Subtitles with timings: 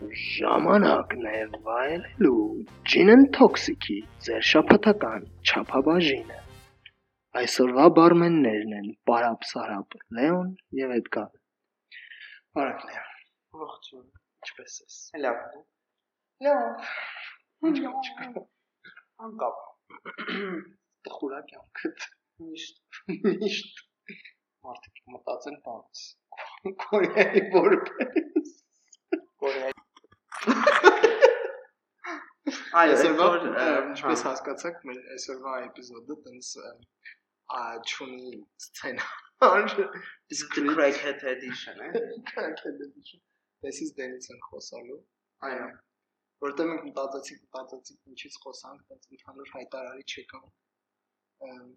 [0.00, 2.36] Ժամանակն է վայելելու
[2.90, 6.38] Gin and Toxic-ի ձեր շաբաթական չափաբաժինը։
[7.40, 11.34] Այսօրվա բարմեններն են Պարապ Սարապ, Լեոն եւ Էդգար։
[12.56, 13.10] Բարև Լեոն։
[13.64, 14.06] Ողջույն,
[14.40, 15.44] Ինչպե՞ս ես։ լավ։
[16.48, 16.88] Լավ։
[17.68, 18.44] Ինչ կա։
[19.28, 19.60] Անկապ։
[21.10, 22.08] Տխուրա կյանքդ։
[22.46, 23.02] Միշտ
[23.44, 23.84] Միշտ
[24.64, 26.08] մարդիկ մտածեն բանս։
[26.86, 28.56] Կորեայի որպես։
[29.44, 29.79] կորեա։
[32.70, 36.50] Այո, Այսօրվա այսօր ինչպես հասկացաք, մեր այսօրվա էպիզոդը տենց
[37.60, 38.34] ա ճունի
[38.64, 39.16] սցենար։
[40.36, 41.88] իսկ the crackhead edition է։
[42.30, 43.10] Կակեդեշ։
[43.66, 45.00] This is Denison խոսալու։
[45.50, 45.66] Այո։
[46.46, 50.42] Որտեղ մենք մտածեցինք, մտածեցինք ինչից խոսանք, տենց ընդհանուր հայտարարի չեկա։
[51.50, 51.68] Ամ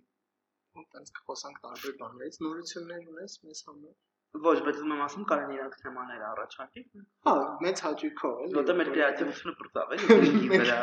[0.77, 3.98] ու տենց խոսանք տարբեր բաներից, նորություններ ունես մեզ համար։
[4.33, 7.33] Ոչ, բայց ում եմ ասում կարելի իրանք թեմաները առաջարկել։ Հա,
[7.65, 10.77] մեծ հաճույքով էլի։ Որտեղ մեր կրեատիվությունը բրծավ է, ինքի վրա։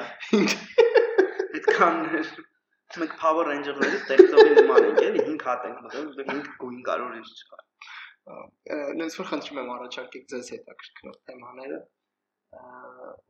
[1.59, 1.99] Այդքան
[3.01, 7.19] մենք Power Ranger-ներից տեքստովի նման ենք, էլի 5 հատ ենք մտել, ու 5 գույն կարող
[7.21, 7.59] ինչ չկա։
[9.01, 11.81] Նենց որ խնդրում եմ առաջարկեք ձեզ հետաքրքրող թեմաները։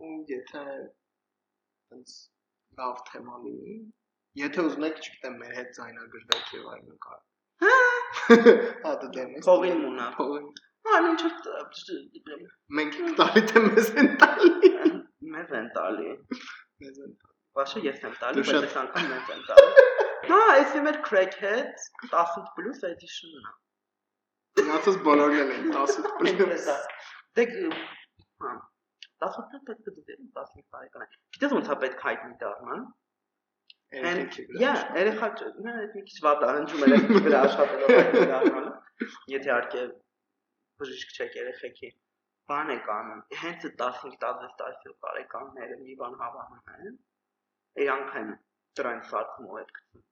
[0.05, 0.65] Ու եթե
[1.91, 2.17] տենց
[2.81, 3.77] լավ թեմա լինի,
[4.41, 7.19] եթե ուզում եք, չգիտեմ, մեր հետ զայնագրվեք եւ այլն կա։
[7.65, 7.90] Հա,
[8.31, 10.47] դա դեմ է։ Փողին մունա։ Փողին։
[10.89, 11.21] Հա, ինչ
[12.79, 14.51] Մենք ենք տալի թե մեզ են տալի։
[15.35, 16.07] մեզ են տալի։
[16.85, 19.85] Մեզ են տալի։ Բաշը ես եմ տալի, Դու բայց շատ- այս անգամ մեզ են տալի։
[20.31, 23.55] Հա, այս է մեր crackhead 18+ edition-ն է։
[24.61, 26.69] Մնացած բոլորն են 10 պլյուս։
[27.39, 27.47] Դե
[28.45, 28.53] հա
[29.21, 32.85] 18 պետք է դու 15 տարեկան է։ Գիտես ոնց է պետք հայտնի դառնալ։
[33.91, 35.29] ಯա, երեխա
[35.67, 38.71] նա այդ մի քիչ վատ անջում է այդ վրա աշխատելով հայտնի դառնալը։
[39.33, 39.83] Եթե իհարկե
[40.83, 41.91] բժիշկ չեք երեխեքի
[42.53, 46.97] բան է կանում։ Հենց այդ 15-16 տարեկանները մի բան հավանում են։
[47.87, 48.31] Իրանք են
[48.79, 50.07] դրան սարքում ու այդ գցում։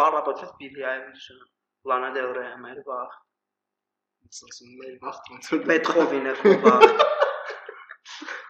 [0.00, 1.38] Պարապոցս Բիլիայեվիչը,
[1.92, 3.14] Լանա դել Ռեյը մեր վաղ,
[4.28, 7.16] ասում մեր վախտ ոնց որ Բեթհովենը քո վաղ։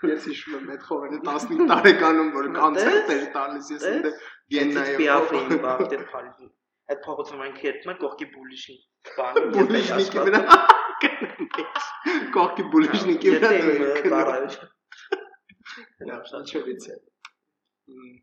[0.09, 6.05] Ես հիշում եմ Մեթխովենը 15 տարեկանում որ կոնցերտ էր տալիս ես Տես, Պիաֆին բաղ դեր
[6.13, 6.49] Փարիզի։
[6.93, 8.77] Այդ փողոցում այն քերտում է կողքի բուլիշի
[9.19, 10.41] բանը։ Բուլիշնիկի վրա
[12.39, 14.57] Կողքի բուլիշնիկի վրա դու եք քնում։ բարայր։
[16.09, 16.97] Լավ, շատ չորից է։
[17.99, 18.17] Մ,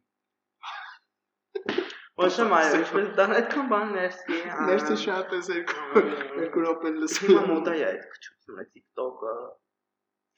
[2.15, 4.37] Ոչ այո, ինչպես դա այդքան բան ներսի։
[4.67, 6.03] Ներսի շատ է երկու
[6.41, 9.33] երկու րոպե Հիմա լսում։ մոդա է այդ քչությունը TikTok-ը։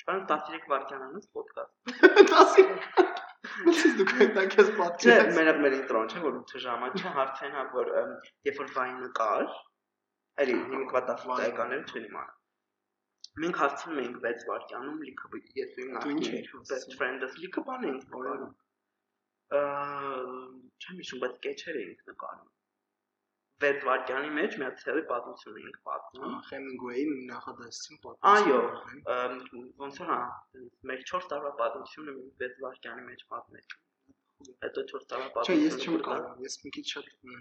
[0.08, 1.74] Բան 13 վայրկյանանոց ոդկաստ։
[2.34, 3.37] 10
[3.68, 7.58] Ես դուք այդտեղ ես Չէ, պատկերացրի։ մեր մեր ինտրոն չէ, որ 8 ժամա չէ, հարցն
[7.62, 7.92] է, որ
[8.50, 9.56] երբ որ վայնը կար,
[10.44, 12.36] էլի հիմիկվա 10 տարեկանները չեն իմանում։
[13.44, 18.08] Մենք հասցնում էինք 6 վայրկյանում լիքը ես ու իմ էիր best friend-ս լիքը բան էինք
[18.14, 18.54] նկարում։
[19.58, 19.62] Ա
[20.84, 22.48] չեմ հիշում, բայց կեչեր էինք նկարում։
[23.64, 28.02] 6 վայրկյանի մեջ մի հատ ցելի պատմություն էինք պատմում։ Հեմինգուեյի նախադասություն
[28.32, 30.20] Այո, պատմում։ ըմ, ոնց հա,
[30.92, 36.02] մեր 4 տարվա պատմությունը մի 6 վայրկյանի մեջ պատմեցինք։ Հետո 4 տարվա Չէ, ես չեմ
[36.08, 37.40] կարող, ես մի քիչ շատ մ,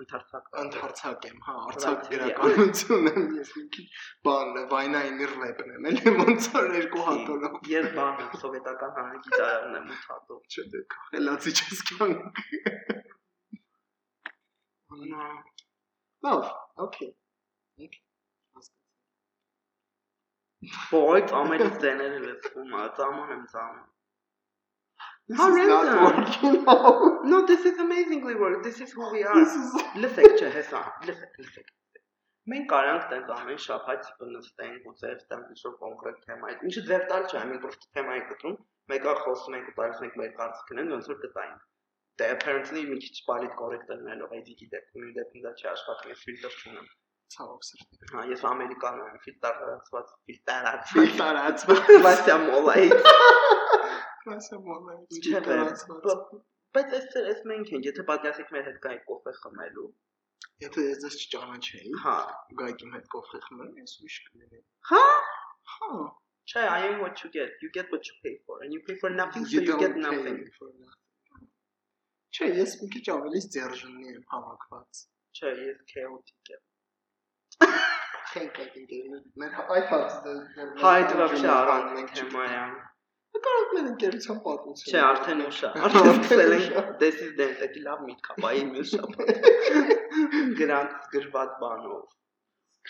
[0.00, 3.86] ընդհանրակ ընդհարցակ եմ, հա, արցակ գրականություն եմ, ես մի քիչ
[4.28, 9.92] բան վայնային ռեփն եմ, էլի ոնց որ երկու հատորով։ Ես բան սովետական հանրակից արավն եմ
[9.92, 12.42] ու հատով։ Չէ, դե խելացի չես կյանք։
[16.26, 16.46] Լավ,
[16.86, 17.10] օքեյ։
[17.86, 18.00] Okay։
[20.90, 23.44] Boy, ամենից դեները լսվում է, ծաման եմ
[25.30, 27.28] This How random.
[27.30, 28.64] No, this is amazingly work.
[28.64, 29.36] This is who we are։
[30.04, 31.70] Լսեք, չէ, հեսա, լսեք, լսեք։
[32.50, 37.26] Մենք կարանք տենց ամեն շաբաթ նստենք ու ձեր տանք ինչ-որ կոնկրետ թեմայի։ Ինչը ձեր տալ
[37.30, 38.56] չէ, մենք պրոստը թեմայի գտնում,
[38.92, 41.62] մեկը խոսում ենք ու տալիս ենք մեր կարծիքներն, ոնց որ կտայինք։
[42.20, 46.24] Դե apparently մի քիչ պալիտ կորեկտ լինելով էդիկի դեպքում, իմ դեպքում դա չի աշխատում, ես
[46.28, 46.88] ֆիլտր չունեմ։
[47.34, 53.04] ցավոք սրտի։ Հա, ես ամերիկանում եմ, ֆիլտրացված, ֆիլտրացված։ Ֆիլտրացված։ Վասյա մոլայից։
[55.20, 56.38] Ինչև է։ ֆիլտրացված։
[56.76, 59.86] Բայց այս այս մենք ենք, եթե պատկասեք մեր հետ կայք կոֆե խմելու։
[60.64, 62.16] Եթե ես դες չճանաչեի, Հա։
[62.60, 65.04] գայք իմ հետ կոֆե խմել, ես ուրիշ կլինեի։ Հա։
[65.74, 65.90] Հա։
[66.50, 67.50] Չէ, I am what you get.
[67.62, 70.44] You get what you pay for and you pay for nothing so You get nothing.
[72.39, 72.55] for nothing.
[72.55, 75.01] Չէ, ես մի քիչ ավելի ձերժնի եմ հավաքված։
[75.37, 76.63] Չէ, ես chaotic եմ։
[78.33, 79.23] Think I can do it.
[79.39, 80.33] Մեր այդ հարցը
[80.81, 82.65] Հայտ вообще առանց թեմայա։
[83.45, 87.81] Կարող մեր ընկերության պատմություն։ Չէ, արդեն ուշ է։ Արդեն սկսել ենք this is the դա
[87.87, 89.49] լավ միտք է, բայ մյուս շաբաթ։
[90.59, 92.15] Գրանց գրված բանով։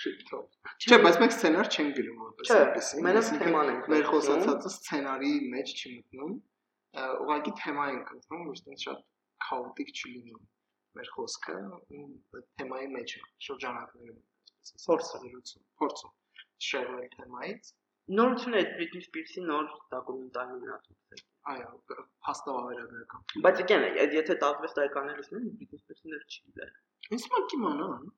[0.06, 0.46] Շփթով։
[0.86, 5.76] Չէ, բայց մենք սցենար չենք գրում որպես այդպեսին։ Մենակ թեման ենք։ Մեր խոսացածը սցենարի մեջ
[5.76, 6.34] չի մտնում։
[7.26, 9.04] Ուղղակի թեմա ենք ընտրում, ոչ թե շատ
[9.47, 10.39] քաոտիկ չլինի
[10.99, 11.59] մեր խոսքը
[12.61, 13.15] թեմայի մեջ
[13.49, 14.19] շրջանակներում
[14.61, 16.11] այսպես փորձը փորձը
[16.71, 17.71] շեղվել թեմայից
[18.19, 21.23] նորություն է Britney Spears-ի նոր դոկումենտալի նատուց
[21.53, 21.69] այո
[22.29, 23.85] հաստավ ավերագրական բայց եկեն
[24.17, 28.09] եթե 16 տարեկաններից նույն Britney Spears-ը ներ չի գիտեր ինձ մոտ կիմանան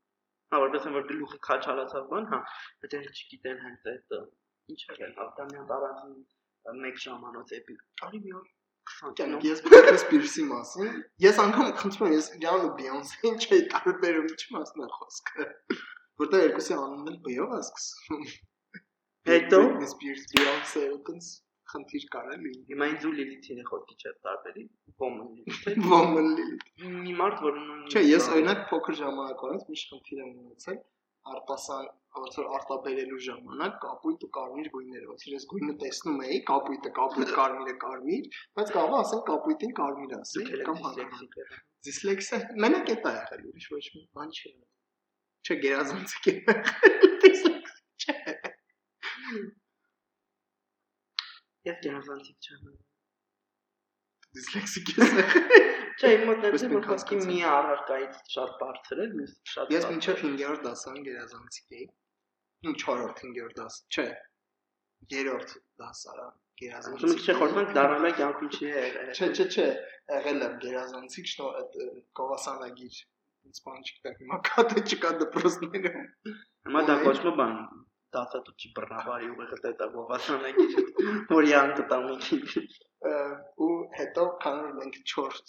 [0.54, 2.40] հա որպես որ գլուխը քաչալացավ բան հա
[2.84, 4.16] բայց էլ չգիտեն հենց այդ
[4.72, 7.78] ինչ է ավտամյան տարածին մեկ ժամանոց էպի
[8.08, 8.50] արի մի օր
[8.90, 10.90] 20 կյանք ես Britney Spears-ի մասին
[11.24, 15.46] ես անգամ խնդրում եմ ես Rihanna Beyoncé-ին չէի տարբերում ինչ մասն է խոսքը
[16.22, 18.26] որտեղ երկուսի անունն էլ B-ով է սկսվում
[19.32, 21.32] հետո Britney Spears Beyoncé այդպես
[21.72, 24.64] խնդիր կար էլի։ Հիմա ինձ ու Լիլիթին է խոսքի չէ տարբերի։
[25.02, 29.78] Ոմն Լիլիթ։ Ոմն Լիլիթ։ Մի մարդ որ նույն Չէ, ես օրինակ փոքր ժամանակ ունած մի
[29.92, 30.78] խնդիր եմ ունեցել
[31.30, 31.88] արտասան
[32.22, 37.32] ոնց որ արտաբերելու ժամանակ կապույտը կարմիր գույներ ոնց որ ես գույնը տեսնում էի կապույտը կապույտ
[37.38, 41.48] կարմիրը կարմիր բայց կարող ասեմ կապույտին կարմիր ասի կամ հակառակը
[41.88, 44.54] դիսլեքսիա մենակ է դա եղել ուրիշ ոչ մի բան չի
[45.46, 46.36] չէ գերազանցիկ է
[47.26, 48.38] դիսլեքսիա չէ
[51.66, 52.70] Ես գերազանցիկ չեմ։
[54.36, 55.10] Դիսլեքսիկ ես։
[56.02, 60.22] Չէ, իմ մոտ ներսի որ խոսքի մի առարկայից շատ բարձր է, մյուս շատ Ես մինչև
[60.22, 61.86] 5-րդ դասարան գերազանցիկ էի։
[62.62, 64.06] Ու 4-րդ 5-րդ դաս, չէ։
[65.12, 69.68] 3-րդ դասարան գերազանցիկ։ Ուսում քիչ խորտանք դառնալը կյանքում չի եղել։ Չէ, չէ, չէ,
[70.16, 71.78] եղել եմ գերազանցիկ, շնո այդ
[72.22, 73.00] կովասանագիր
[73.42, 77.56] ինձ բան չկա, հիմա կա թե չկա դպրոցներում։ Հիմա դա կոչվում բան
[78.16, 80.74] դասատուչի բռնաբարի ուղեղը դա գովասանագիր
[81.32, 82.66] որի անկտամիքի
[83.66, 85.40] ու հետո քան որ մենք 4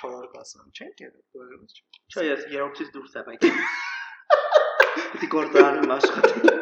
[0.00, 1.66] 4 դասան չենք եղել
[2.14, 3.58] չէ ես երրորդից դուրս եմ եկել
[4.94, 6.54] Դի գործարանում աշխատի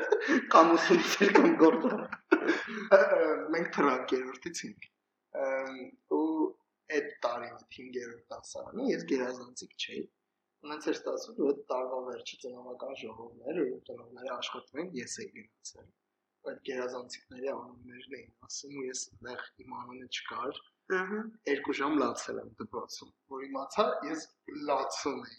[0.52, 4.90] կամ ուսումնասեր կամ գործարան մենք թրակ երրորդից ենք
[6.18, 6.26] ու
[6.96, 10.02] այդ տարին 5-րդ դասարանի ես գերազանցիկ չէի
[10.62, 15.88] Ունենց էր ստացվում, որ տարվա վերջի ծնողական ժողովներ, որ ծնողները աշխատում են, ես էի գնացել։
[16.52, 20.60] Այդ գերազանցիկների անուններն էին ասում, ու ես այնտեղ իմ անունը չկար։
[20.98, 21.20] Ահա։
[21.50, 24.24] Երկու ժամ լացել եմ դպրոցում, որ իմացա, ես
[24.70, 25.38] լացում էի։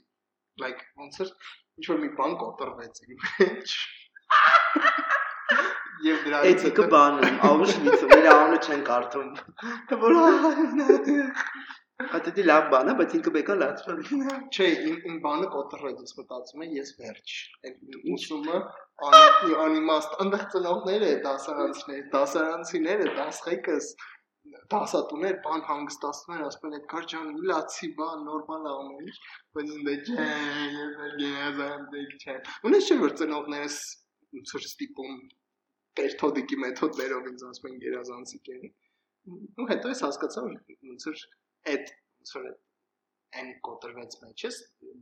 [0.61, 1.31] Like ոնց էր
[1.79, 3.77] ինչ որ մի բան կոտրվեց իմ մեջ։
[6.03, 9.29] Եվ դրանից հետո բանը Աուշվիցը իր անունը չեն կարդում։
[10.03, 10.15] Որ
[12.11, 13.99] Հատետի լավ բան է, բայց ինքը բեկա լացվել։
[14.53, 17.35] Չէ, իմ իմ բանը կոտրեց, ես մտածում եմ, ես վերջ։
[17.69, 18.59] Այդ ուսումը
[19.63, 23.89] անիմաստ, այնտեղ ծնողները, դասարանցիները, դասարանցիները, դասղեկս,
[24.73, 29.15] դասատուներ բան հանգստացնում են, ասում են այդ կար ջան, լացի բան, նորմալ է ամեն ինչ,
[29.57, 30.27] բայց ինձ չէ,
[30.77, 32.37] ես էլ գեզանդիկ չէ։
[32.69, 33.77] Ունես չէ որ ծնողներս
[34.37, 35.17] ոնց որ ստիպում
[35.99, 38.63] պերթոդիկի մեթոդներով ինձ ասում են գերազանցիկ են։
[39.63, 41.25] Ու հետո ես հասկացա ոնց որ
[41.71, 41.91] այդ
[42.23, 42.35] ոնց
[43.39, 44.57] այն կոտրվեց մեջս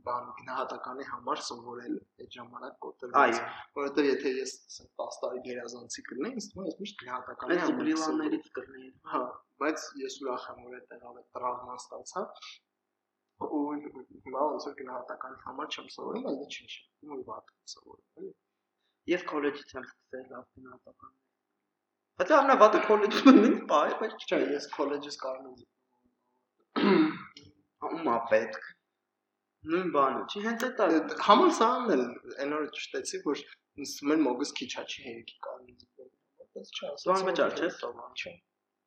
[0.06, 3.40] բան գնահատականի համար սովորել այդ ժամանակ կոտրվեց
[3.78, 8.92] որովհետեւ եթե ես 10 տարի գերազանցի կլինեի ինձ թվում է միշտ գնահատականի համար բրիլաներից կլինեի
[9.12, 9.22] հա
[9.64, 12.24] բայց ես ուրախ եմ որ այդ եղավ այդ տրավման ստացա
[13.42, 18.32] ու հիմա ոնց որ գնահատականի համար չեմ սովորում այլ չի չի ու վատ սովորում էլի
[19.12, 21.18] ես քոլեջից եմ սկսել լավ գնահատական
[22.20, 25.54] Բայց ամենավատը քոլեջում ինձ բայ, բայց չէ, ես քոլեջից կարող եմ
[27.88, 28.68] Ումա պետք։
[29.72, 32.04] Նույն բանը, չի հենց այդ է։ Համալսարանն էլ
[32.44, 33.42] այն օրը ճշտեցի, որ
[34.10, 35.62] մեր մոգս քիչ է չի հերիքի կարող
[36.52, 38.32] այդպես չէ, ասած։ Անվճար չէ, սովան։ Չէ։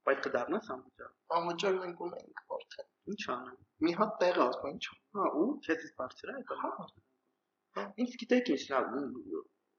[0.06, 4.86] Բայց կդառնաս անվճար։ Անվճար մենք ունենք արդեն։ Ինչ անեմ։ Մի հատ տեղ ասում ինչ։
[5.18, 8.94] Հա, ու չես բարձր է եկա։ Հա։ Ինչ գիտեք ինչ լավ,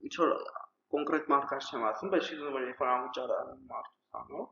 [0.08, 0.34] ինչ որ
[0.96, 3.34] կոնկրետ մարդկանց չեմ ասում, բայց շիզում որ երբ որ անվճար
[3.70, 4.50] մարդ ցանով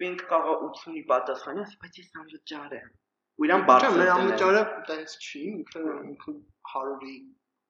[0.00, 2.88] Պինկ կարող 80-ի պատասխանի, ասի, բայց ես անվճար եմ։
[3.36, 6.36] Ու իրան բարձր։ Չէ, մեր անվճարը տենց չի, ինքը ինքը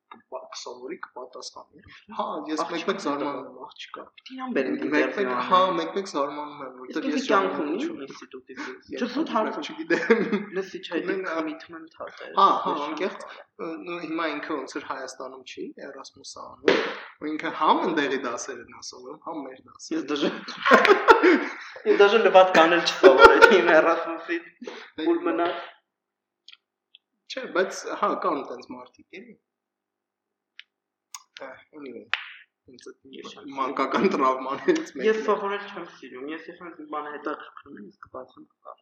[0.07, 1.83] 100-ի կսովորի կպատասխանի։
[2.17, 7.09] Հա, ես մեկ-մեկ զարմանում եմ, աղջիկա։ Պիտի իրան բերենք ինտերվյու։ Հա, մեկ-մեկ զարմանում եմ, որտեղ
[7.11, 8.61] ես կյանքում ունի ինստիտուտից։
[9.01, 10.23] Չսուտ հարց չգիտեմ։
[10.57, 16.43] Լսի չէ, commitment հատ է։ Հա, հա, անկեղծ հիմա ինքը ոնց էր Հայաստանում չի, Էրասմուսը
[16.43, 16.81] անում։
[17.25, 20.31] Ու ինքը համ ընդեղի դասեր են ասում, համ մեր դասեր։ Ես դժը
[21.87, 24.71] Ես դաժե լվատ կանել չսովորեցի իմ Էրասմուսից։
[25.07, 25.65] Ուլ մնաց։
[27.33, 29.35] Չէ, բայց հա, կան տենց մարդիկ էլի։
[31.77, 32.07] Anyway,
[32.73, 32.87] ինձ
[33.57, 38.09] մանկական տրավմաներից մեկն է։ Ես սովորել չեմ սիրում։ Ես ես ինձ բանը հետաքրքրում եմ, իսկ
[38.17, 38.79] բացում կար։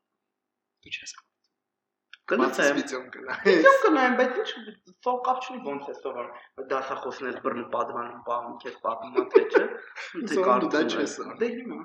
[0.85, 1.15] Դու չես
[2.33, 4.53] Գնացեմ։ Վիդեոն կնա։ Վիդեոն կնայեմ, բայց ինչ
[5.05, 9.65] սով կապ չունի ոնց է սովորում։ Դասախոսներ բռնի պատվանում բանում քեզ պատմում թե չէ։
[10.33, 11.81] Սովորում դա չես Դե հիմա։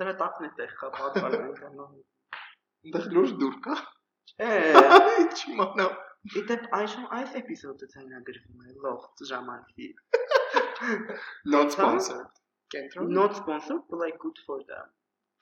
[0.00, 1.92] Սրա տակն է տեղ կա պատվանում
[2.94, 3.76] Դեռ լուրջ դուր կա։
[4.32, 4.54] Չէ։
[5.36, 5.90] Չիմանա։
[6.33, 9.89] Դիտեք այժմ այս էպիզոդը ցայնագրվում է լող ժամանակի։
[11.55, 12.31] Not sponsored.
[12.75, 14.87] Կենտրոն։ Not sponsored, but like good for them.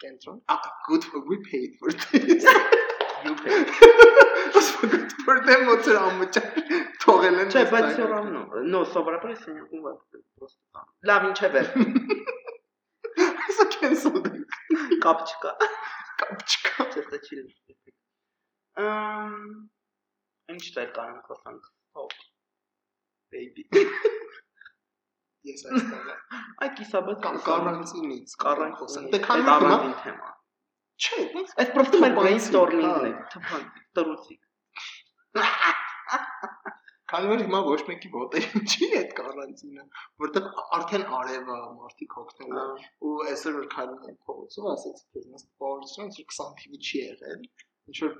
[0.03, 2.43] Կենտրոն։ Ah, good for we paid for this.
[3.23, 3.59] You pay։
[4.53, 6.47] good for them ոնց էր ամոճար
[7.05, 8.41] թողել են։ Չէ, բայց все равно.
[8.73, 11.63] No, սովորաբար է սենյակում ված просто։ Լավ, ինչև է։
[13.59, 14.33] Սա cancel դե
[15.05, 15.53] Կապ չկա։
[16.23, 17.95] կապ չկա։ Չստա չի լինի։
[18.83, 19.39] Ամ
[20.54, 22.16] ինչ դեր կանեմ խոսանք։ Հոп։
[23.34, 23.66] Baby։
[25.48, 30.32] Ես այստեղ եմ։ Այ կիսաբաց Կամ կարանտինից Կարանտին։ Դե քանի որ հիմա առանձին թեմա։
[30.98, 31.24] չէ,
[31.62, 34.40] Այս պրոստը մեր brainstorming-ն է, թփան, տրուցիկ։
[37.12, 39.84] քանի որ հիմա ոչ մեկի ոտերին չի այդ կարանտինը,
[40.24, 42.58] որտեղ արդեն արևը մարդիկ հոգնել
[43.08, 47.46] ու այսօր որ քայլում են փողոցով, ասեցի բիզնես փողոցում 20 թիվը չի եղել,
[47.88, 48.14] ինչ որ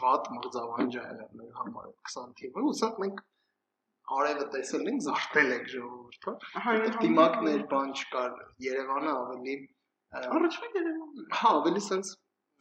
[0.00, 3.24] վատ մղձավանջ ա եղել մեր համար 20 թիվը, ու սա մենք
[4.16, 8.36] արևը տեսել ենք, զարթել ենք ժողովուրդը։ Ահա Այդտեղ դիմակներ բան չկար,
[8.66, 12.14] Երևանը ավելի ը, Առաջվա Երևանը։ հա, ավելի sense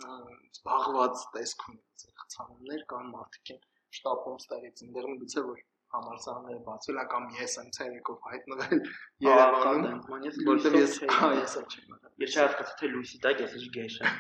[0.04, 3.62] զբաղված տեսք ունի, խցանումներ կան մարդիկ են
[3.98, 5.62] շտապում ստեղից ընդեղն գուցե որ
[5.96, 8.82] համարսանները բացվել ա կամ ես եմ ցերեկով հայտնվել
[9.28, 13.44] Երևանում, ման ես որտեղ ես հա ես էլ չեմ եղել։ Ես չհասկացա թե լույսի տակ
[13.46, 14.20] ես ինչ գեշ եմ։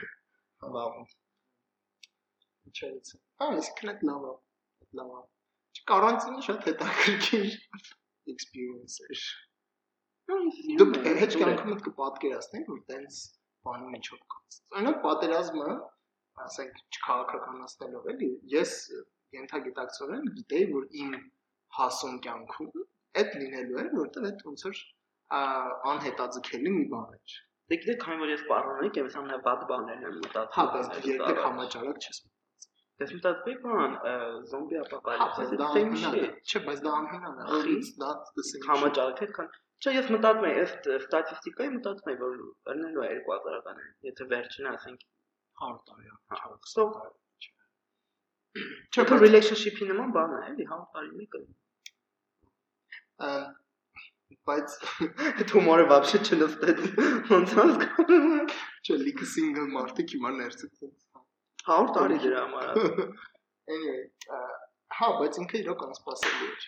[2.75, 4.33] Չես։ Հա, իսկ այդ լավ է։
[4.99, 5.23] Լավ է։
[5.91, 7.47] Կարանտինը շատ հետաքրքիր
[8.33, 9.23] experience էր։
[10.81, 10.87] Դու
[11.21, 13.19] հետ կյանքում կպատկերացնես, որ տենց
[13.67, 15.75] բանի միջով կաց։ Օրինակ պատերազմը,
[16.45, 18.75] ասենք չքաղաքականացնելով էլի, ես
[19.39, 21.15] ենթագիտակցորեն գիտեի, որ իմ
[21.79, 22.85] հասուն կյանքում
[23.21, 24.81] այդ լինելու է, որտեղ այդ ոնց որ
[25.95, 30.17] անհետաձգելի մի բան էր։ Դե գիտեք, քանի որ ես պարոնիկ եմ, սա բադ բաներ եմ
[30.25, 32.19] մտածում։ Հա, բայց դու երբեք համաճարակ չես
[32.95, 33.95] Դες ու տակ բան
[34.49, 39.27] զոմբի ապոկալիպսը դա ինչ է։ Չէ, բայց դա անհնար է։ Խից դա դսենք համաճարակ է,
[39.35, 39.49] քան
[39.83, 42.37] Չէ, ես մտածում եմ, այս ստատիստիկայի մտածում եմ, որ
[42.73, 45.03] ըննելու է 2000-ականին, եթե վերջին ասենք
[45.65, 47.51] 100 տարի, 100 հա, տարի։
[48.95, 51.43] Չէ, որ relationship-ի նման բան է, էլի 100 տարի մեկը։
[54.49, 54.77] Բայց
[55.51, 56.83] դու մորը вообще չնստեց,
[57.33, 60.73] ոնց հասկանում։ Չէ, լիքը single մարդիկ հիմա ներսից
[61.67, 63.05] 100 տարի դրա համար։ է։
[63.75, 64.39] Anyway, ա,
[64.99, 66.65] հա, բայց ինքը իրոք անսպասելի էր։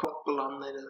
[0.00, 0.82] Քո պլանները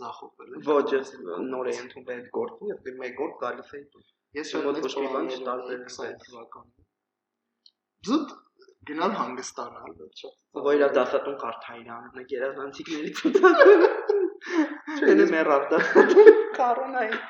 [0.00, 1.12] ձախողվել են։ Ոչ, ես
[1.50, 4.04] նոր եմ ընդունվել այդ գործը, ես դեռ մեկ գործ գալիս էի դու։
[4.40, 5.30] Ես շատ ոչ մի բան
[5.66, 6.88] ունեի 20 թվականին։
[8.08, 8.34] Զուտ
[8.90, 9.98] գնալ հանգստանալ,
[10.60, 13.76] Որ իրա դասատուն կարթայրան, մեկ երազանցիկների ցուցակը։
[15.00, 15.80] Չենը մեռավ դա։
[16.60, 17.20] Կարոնայի։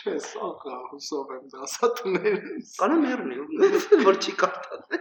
[0.00, 3.38] չէ, սակա, հուսով եմ դասատուներս։ Կանա մեռնի,
[4.08, 4.99] որ չի կարդած։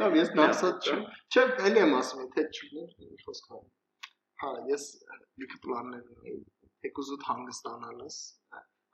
[0.00, 1.00] Լավ, ես դասատ չեմ։
[1.34, 2.92] Չէ, էլի եմ ասում, թե չուներ
[3.24, 3.58] խոսքը։
[4.40, 4.84] Հա, ես
[5.42, 6.38] լիքը պլաններ ունեի,
[6.86, 8.16] եկուզուտ հանգստանալս,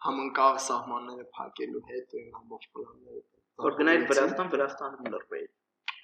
[0.07, 3.23] համընկավ սահմանները փակելու հետ այն ամբողջ պլանները։
[3.67, 5.47] Որ գնայր Վրաստան, Վրաստանում լրբեի։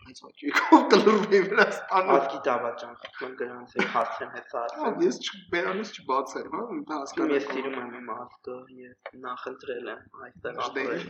[0.02, 5.92] Այս ոչիկով կլրվի Վրաստանը։ Ազգի դավաճան, խնդրում գրանց է հասցեն հետ Հա, հասցեն։ ես չբերանից
[6.02, 11.04] չբացել, հա, դա հասկանում Ես սիրում եմ իմ ազգը, ես նախընտրել եմ այստեղ ապրել։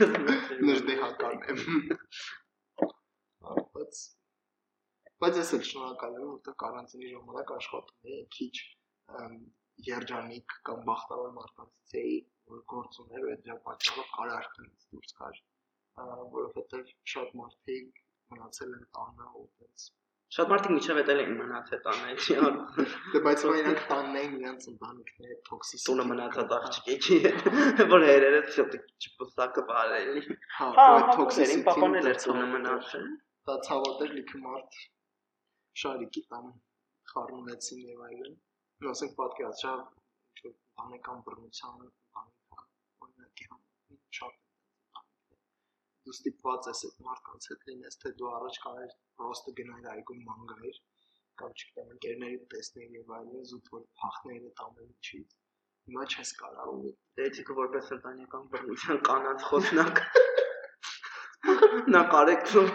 [0.70, 1.64] նժդեհական եմ։
[3.46, 4.00] Բայց
[5.22, 8.56] բայց ես էլ շնորհակալ եմ, որտեղ կարանտինի ժամանակ աշխատում էի քիչ
[9.86, 12.16] երջանիկ կամ բախտավոր մարդկանց էի,
[12.52, 15.38] որ գործ ուներ ու այդ դրա պատճառով կարար տնից դուրս գար,
[16.36, 18.02] որովհետև շատ մարդիկ
[18.34, 19.88] մնացել են տանը ու այդպես։
[20.36, 22.56] Շատ մարդիկ միջև էտել են մնացել տանեջի ան։
[23.12, 27.46] Դե բայց որ իրանք տանն էին իրանք ընտանիքները տոքսիկ Տունը մնացած աղջիկի հետ,
[27.94, 30.24] որ հերերը ցոտի չփոստակը բարելի։
[30.56, 33.06] Հա, Հա, տոքսիկ տոքսիսի պապանել էր տունը մնացել։
[33.48, 34.78] դա ցավոտ էր լիքը մարդ
[35.82, 36.48] շարիկի տան
[37.10, 38.34] խառնվեցին եւ այլն
[38.84, 41.76] ու ասենք պատկերացրա ինչ որ բանեկան բռնության
[42.16, 42.66] բանեկան
[43.06, 44.42] օրինակի համար շատ
[46.06, 50.82] դու ստիպված ես այդ մարդկանց հետ լինես թե դու առաջ կարեր պրոստը գնալ այգում մանգայր
[51.42, 55.40] կամ չգիտեմ ընկերների տեսնել եւ այլն զուտ որ փախներ այդ ամեն ինչից
[55.86, 56.86] հիմա չես կարող
[57.20, 60.00] Դեթիկը որպես ընտանեկան բռնության կանանց խոսնակ։
[61.94, 62.70] Նա կարեկցում։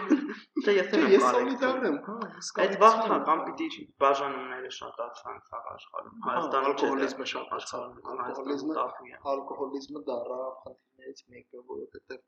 [0.66, 2.16] Դա ես եմ ես կարեկցում։ սոլիդար եմ, հա,
[2.64, 9.18] Այդ վաղթա կամ պիտի բաժանումները շատացան ցաղ աշխարհում։ Հայաստանում ալկոհոլիզմը շատ աշխարհում ալկոհոլիզմը տապու է։
[9.32, 12.22] ալկոհոլիզմը դառավ խնդիրներից մեկը, որովհետև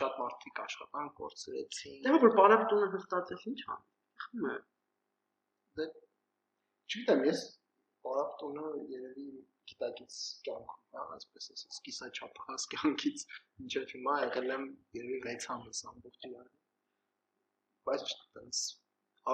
[0.00, 3.80] շատ մարդիկ աշխատանք կորցրեցին։ Դա որ բարապտունը հստացես ինչ ան։
[4.24, 4.56] Խմը։
[5.80, 5.86] Դե
[6.90, 7.40] չգիտեմ, ես
[8.06, 9.26] բարապտունը երևի
[9.70, 13.24] գիտակից կյանքում, հա, այսպես ասած, կիսաչափահաս կյանքից
[13.60, 14.66] մինչև հիմա եղել եմ
[14.98, 16.50] երևի 6 ամիս ամբողջ իրար։
[17.90, 18.62] Բայց այտենց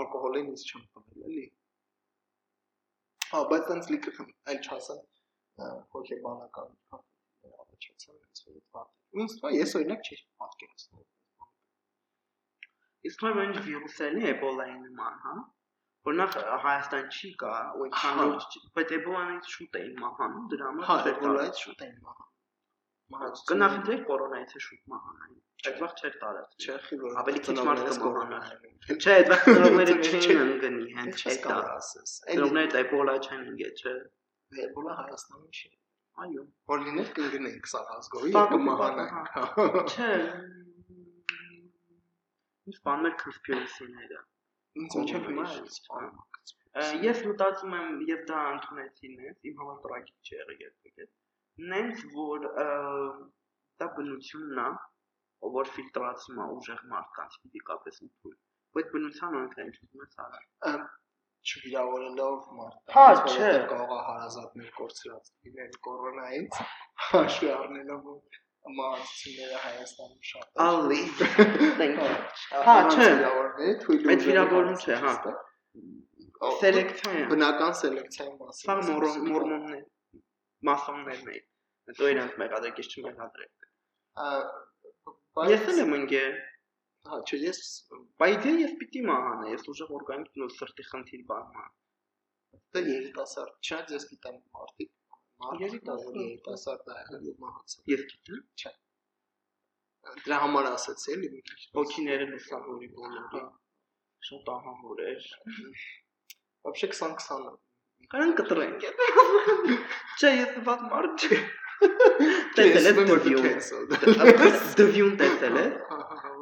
[0.01, 1.47] ալկոհոլին ինձ չեմ տվել, էլի։
[3.33, 5.05] Հա, բայց այտենց լիքը խմ, այլ չասեմ,
[5.97, 11.05] հոգեբանական առաջացան ինձ որ վատ։ Ինձ թվա ես օրինակ չի պատկերացնում։
[13.11, 15.35] Իսկ նույն ինչ վիրուս էլի էբոլայի նման, հա։
[16.07, 16.37] Օրինակ
[16.67, 17.53] Հայաստան չի կա,
[17.87, 22.27] այդքան լուրջ, բայց էբոլայից շուտ էին մահանում, դրա համար հա, էբոլայից շուտ էին մահանում։
[23.51, 28.41] Կնախնդրեք կորոնայից է շուտ մահանային։ Այդ վաղ չէր տարած։ Չէ, որ ավելի քիչ մարդ կմահանա։
[28.87, 33.95] Չէ, այդ վաղ ծնողները չէին ընկնի, հենց այդ դա ասես։ Ծնողները էբոլա չեն ընկել, չէ։
[34.67, 35.71] Էբոլա Հայաստանում չի։
[36.27, 39.35] Այո։ Որ լիներ կընկնենք սա ազգովի, կմահանանք։
[39.91, 40.13] Չէ։
[42.71, 44.25] Ինչ մոտ հիմա է
[47.07, 51.07] Ես մտածում եմ, եւ դա ընդունեցին ես, իմ համար տրագիկ չի եղել երբեք։
[51.73, 52.45] Նենց որ
[53.81, 54.69] դա բնությունն է,
[55.57, 58.37] որ ֆիլտրացում է ուժեղ մարդկանց ֆիզիկապես ու թույլ։
[58.77, 60.85] Բայց բնության օրենքն ինչ ուզում ես արա
[61.47, 66.59] չվիրավորելով մարդկանց, հա, չէ, կարող է հարազատներ կորցրած լինել կորոնայից,
[67.07, 68.09] հաշվի առնելով
[68.77, 71.01] մահացությունները Հայաստանում շատ է։ Ալի։
[72.69, 73.09] Հա, չէ,
[74.15, 75.13] այդ վիրավորում չէ, հա։
[76.63, 78.75] Սելեկցիա Բնական սելեկցիայի մասին։ Սա
[79.31, 79.85] մորմոններ,
[80.71, 81.47] մասոններն են։
[81.91, 83.53] Հետո իրանք մեղադրեք, ես չմեղադրեք։
[85.53, 86.37] Ես էլ եմ ընկել
[87.07, 87.59] Հա, չէ, ես
[88.21, 91.67] բայց ես պիտի մահանա, ես ուժեղ օրգանիկ նո սրտի խնդիր բան մա։
[92.75, 94.91] Դա երիտասարդ, չէ, ես գիտեմ մարդիկ,
[95.64, 98.74] երիտասարդ երիտասարդ է եղել ու մահացել։ Ես գիտեմ։ Չէ։
[100.26, 103.44] Դրա համար ասացի էլի մի քիչ։ Ոգիները լուսավորի բոլորը։
[104.30, 105.28] Շատ ահավոր էր։
[106.66, 107.60] Вообще 2020
[108.12, 108.86] Կարան կտրենք։
[110.20, 111.38] Չէ, ես ված մարդ չէ։
[112.58, 113.86] Տեսել եմ որ cancel։
[114.80, 115.66] Դվյուն տեսել է։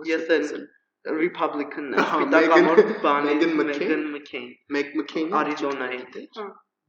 [0.09, 0.47] Ես էլ
[1.19, 6.01] Republican-ն եմ, սպիտակամորդ բանի Megan McCain։ Meg McCain Arizona-ի։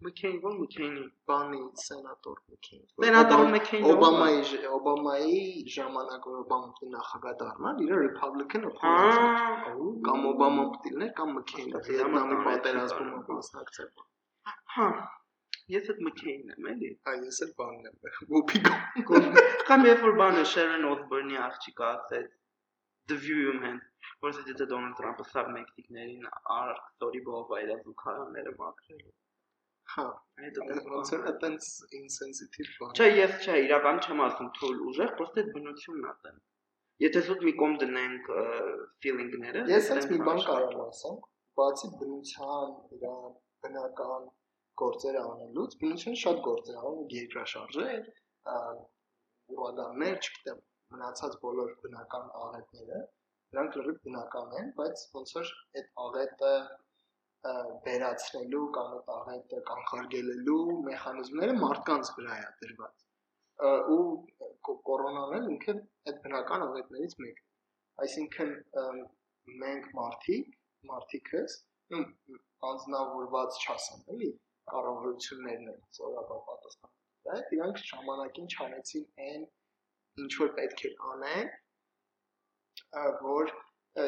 [0.03, 5.37] McCain, ո՞ր McCain-ի։ Բանի սենատոր McCain։ Սենատոր McCain Օբամայի Օբամայի
[5.75, 13.13] ժամանակ որ Օբաման նախագահ դառնալ, իր Republican օփոնենտ կամ Օբաման պտիլներ կամ McCain Վիետնամի պատերազմում
[13.29, 13.93] մասնակցել։
[14.75, 14.89] Հա,
[15.73, 17.95] Ես այդ McCain-ն եմ, էլի։ Այ ես էլ բանն եմ։
[18.33, 18.59] Whoopi
[19.69, 22.27] Կամ երբ որ բանը Sharon Osbourne-ի աղջիկը ասեց
[23.11, 23.79] The View-ում հեն,
[24.25, 26.29] որ դիտե Դոնալդ Թրամփը սա մեքսիկներին
[26.59, 29.07] արտորի բովայրը զուգարանները մաքրել։
[29.93, 30.05] Հա,
[30.45, 30.57] այդ
[30.91, 31.67] ոնց է այտենց
[31.99, 36.39] ինսենսիտիվ բան։ Չէ, ես չէ, իրական չեմ ասում թույլ ուժեղ, պրոստը այդ բնությունն է տեն։
[37.05, 38.29] Եթե զուտ մի կոմ դնենք
[39.05, 41.17] feeling-ները, ես այս մի բան կարող ասեմ,
[41.59, 43.05] բացի բնության, իր
[43.65, 44.29] բնական
[44.81, 48.07] գործերը անելուց, բնությունը շատ գործեր անում, երկրաշարժեր,
[49.55, 50.63] ուրագաններ, չգիտեմ,
[50.95, 53.03] մնացած բոլոր բնական աղետները,
[53.55, 56.53] դրանք լրիվ բնական են, բայց ոնց որ այդ աղետը
[57.85, 63.03] վերացնելու կամ այդ աղետը կանխարգելելու մեխանիզմները մարդկանց վրա է դրված
[63.95, 65.75] ու կորոնան էլ ինքը
[66.11, 68.55] այդ բնական աղետներից մեկն է այսինքն
[69.65, 70.55] մենք մարդիկ
[70.91, 71.59] մարդիկս
[72.71, 74.31] անձնավորված չասեմ էլի
[74.73, 79.45] կառավարություններն են ծորաբար պատասխան այդ իրանք ժամանակին չանեցին այն
[80.25, 81.53] ինչ որ պետք էր անեն
[83.29, 83.55] որ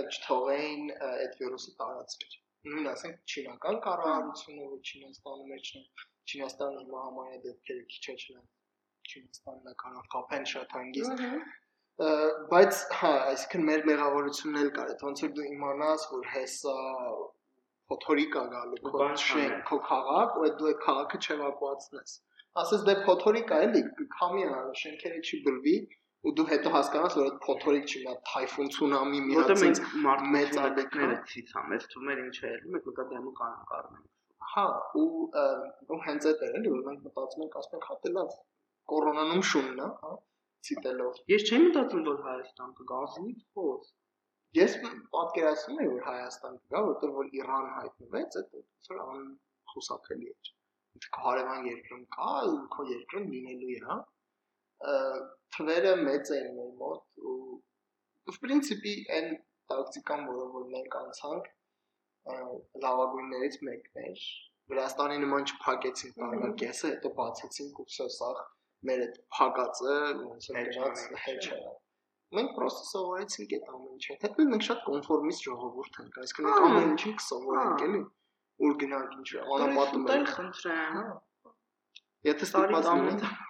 [0.02, 2.38] չթողեին այդ վիրուսը տարածվեր
[2.72, 5.82] նույն ասենք չինական կառավարությունը որ Չինաստանի մեջ է
[6.32, 11.26] Չինաստանը հիմա համարյա դեպքերը քիչ է չնայած Չինաստանն է կարող կապեն շատ հանգիստ
[12.54, 16.76] բայց հա այսինքն մեր մեղավորությունն էլ կար ոնց որ դու իմանաս որ հեսա
[17.92, 22.14] փոթորիկ ա գալու քո շենք քո քաղաք ու այդ դու այդ քաղաքը չեվակուացնես
[22.64, 23.82] ասես դե փոթորիկ ա էլի
[24.18, 25.76] քամի ա շենքերը չի բլվի
[26.26, 29.82] ու դու հետո հասկանաս որ այդ փոթորիկ չի նա թայֆուն ցունամի մի հատ մենք
[30.36, 34.08] մեծ ադեկները ցիցամ ես թվում էր ինչ է ելնում մենք նկատելու կանանք առնենք
[34.54, 34.66] հա
[35.02, 35.06] ու
[35.94, 38.26] ու հենց այդ էր էլի որ մենք մտածում ենք ասենք հա դե
[38.94, 40.12] կորոնանում շունն է հա
[40.68, 43.90] ցիտելով ես չեմ մտածում որ Հայաստան կգա ասինք խոս
[44.58, 44.78] ես
[45.16, 48.56] պատկերացնում եմ որ Հայաստան կգա որտեղ որ Իրան հայտնվեց այդ
[48.92, 49.26] որ ան
[49.74, 50.56] խուսափելի է
[51.24, 53.98] հարևան երկրում կա ու քո երկրում լինելու է հա
[55.58, 57.38] թվերը մեծ էին մեր մոտ ու
[58.32, 59.32] ըստ principi այն
[59.72, 61.48] տակտիկան, որը որ մենք անցանք,
[62.84, 64.28] լավագույններից մեկն էր։
[64.68, 68.42] Վրաստանի նման չփակեցին տարվա կեսը, հետո բացեցին կուրսոսախ
[68.88, 69.96] մեր այդ փակածը,
[70.28, 71.60] ոնց է դրած հեչը։
[72.38, 76.90] Մենք պրոստը սովորեցինք այդ ամեն ինչը։ Հետո մենք շատ կոնֆորմիստ ժողովուրդ ենք, այսինքն մենք ամեն
[76.92, 78.02] ինչին կսովորենք, էլի,
[78.68, 81.00] որ գնանք ինչ անապատում ենք։ Խնդրեմ։
[82.28, 83.47] Եթե ստիպված լինենք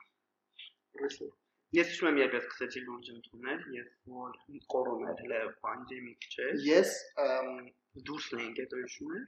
[1.75, 4.36] Ես հիշում եմ երբ ես սկսեցի լուրջ ընդունել, ես որ
[4.73, 6.93] կորոնա էր լավ պանդեմիկ չէ։ Ես
[8.10, 9.25] դուրս էինք հետո հիշում եմ,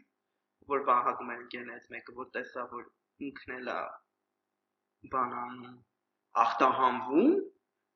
[0.74, 2.86] որ վահագում են գենից մեկը, որ տեսա որ
[3.30, 3.78] ինքն էլա
[5.16, 5.60] բանան
[6.46, 7.34] ախտահանվում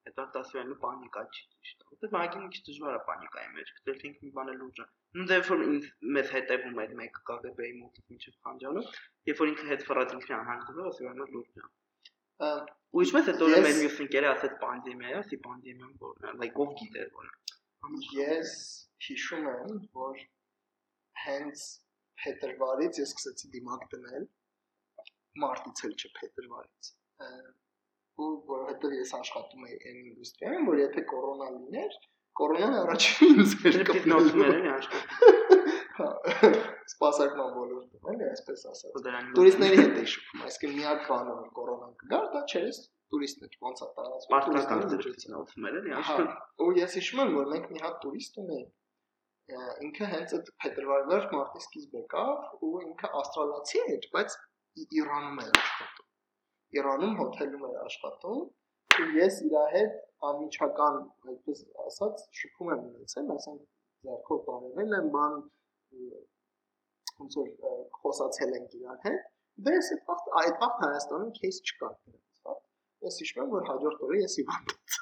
[0.07, 4.09] հետո դասվելու պանիկա չի ճիշտ։ Որտեվ այգին մի քիչ դժվար է պանիկայի մեջ գտել թե
[4.09, 4.87] ինքն մի բան է լուրջը։
[5.19, 8.83] Նույն դեպքում որ ինձ մեզ հետևում էր մեկ KGB-ի մոտից միջև խանջալը,
[9.31, 11.69] երբ որ ինքը հետ ֆրած ինքն անհանգստով ասի որ լուրջը։
[12.93, 17.09] Ու ինչպես է դուրս մեր մյուս ընկերը ասեց պանդեմիա, ասի պանդեմիան որ like ով գիտեր
[17.19, 17.31] որ։
[18.17, 18.53] Ես
[19.07, 20.21] հիշում եմ որ
[21.23, 21.65] հենց
[22.23, 24.27] փետրվարից ես սկսեցի դիմակ դնել
[25.43, 26.91] մարտից էլ չէ փետրվարից
[28.23, 31.95] ու որովհետև ես աշխատում եի այն ինդուստրիայում, որ եթե կորոնա լիներ,
[32.39, 36.07] կորոնան առաջին էր կպնոցներ են աշխատում։ Հա,
[36.89, 42.29] սպասարկման ոլորտում, էլի այսպես ասած։ Տուրիստների հետ էի շփում, այսինքն միակ բանը որ կորոնան կգար,
[42.33, 42.63] դա չէ,
[43.13, 46.31] տուրիստներ ոնց է տարածվում։ Պարտական օգնում էր, էլի աշխարհ։
[46.65, 48.71] Ու ես հիշում եմ, որ մենք մի հատ տուրիստ ունեինք
[49.83, 54.37] ինքը հենց այդ փետրվարի վերջ մարտի սկիզբ եկավ ու ինքը ավստրալացի էր, բայց
[54.99, 56.05] Իրանում էր աշխատում։
[56.79, 58.39] Իրանում հոթելում էր աշխատում
[59.01, 59.93] ու ես իր հետ
[60.29, 60.97] անմիջական,
[61.31, 63.61] այդպես ասած, շփում եմ ունեցել, ասենք
[64.07, 65.37] ձեռքով բարևել եմ, բան
[67.21, 67.49] ոնց որ
[67.99, 69.23] խոսացել ենք իրար հետ,
[69.63, 72.55] դե դա էս այդ վաղ այդ վաղ Հայաստանում кейս չկա դրանց, հա։
[73.07, 75.01] Ես հիշում եմ, որ հաջորդ օրը ես հիվանդացա։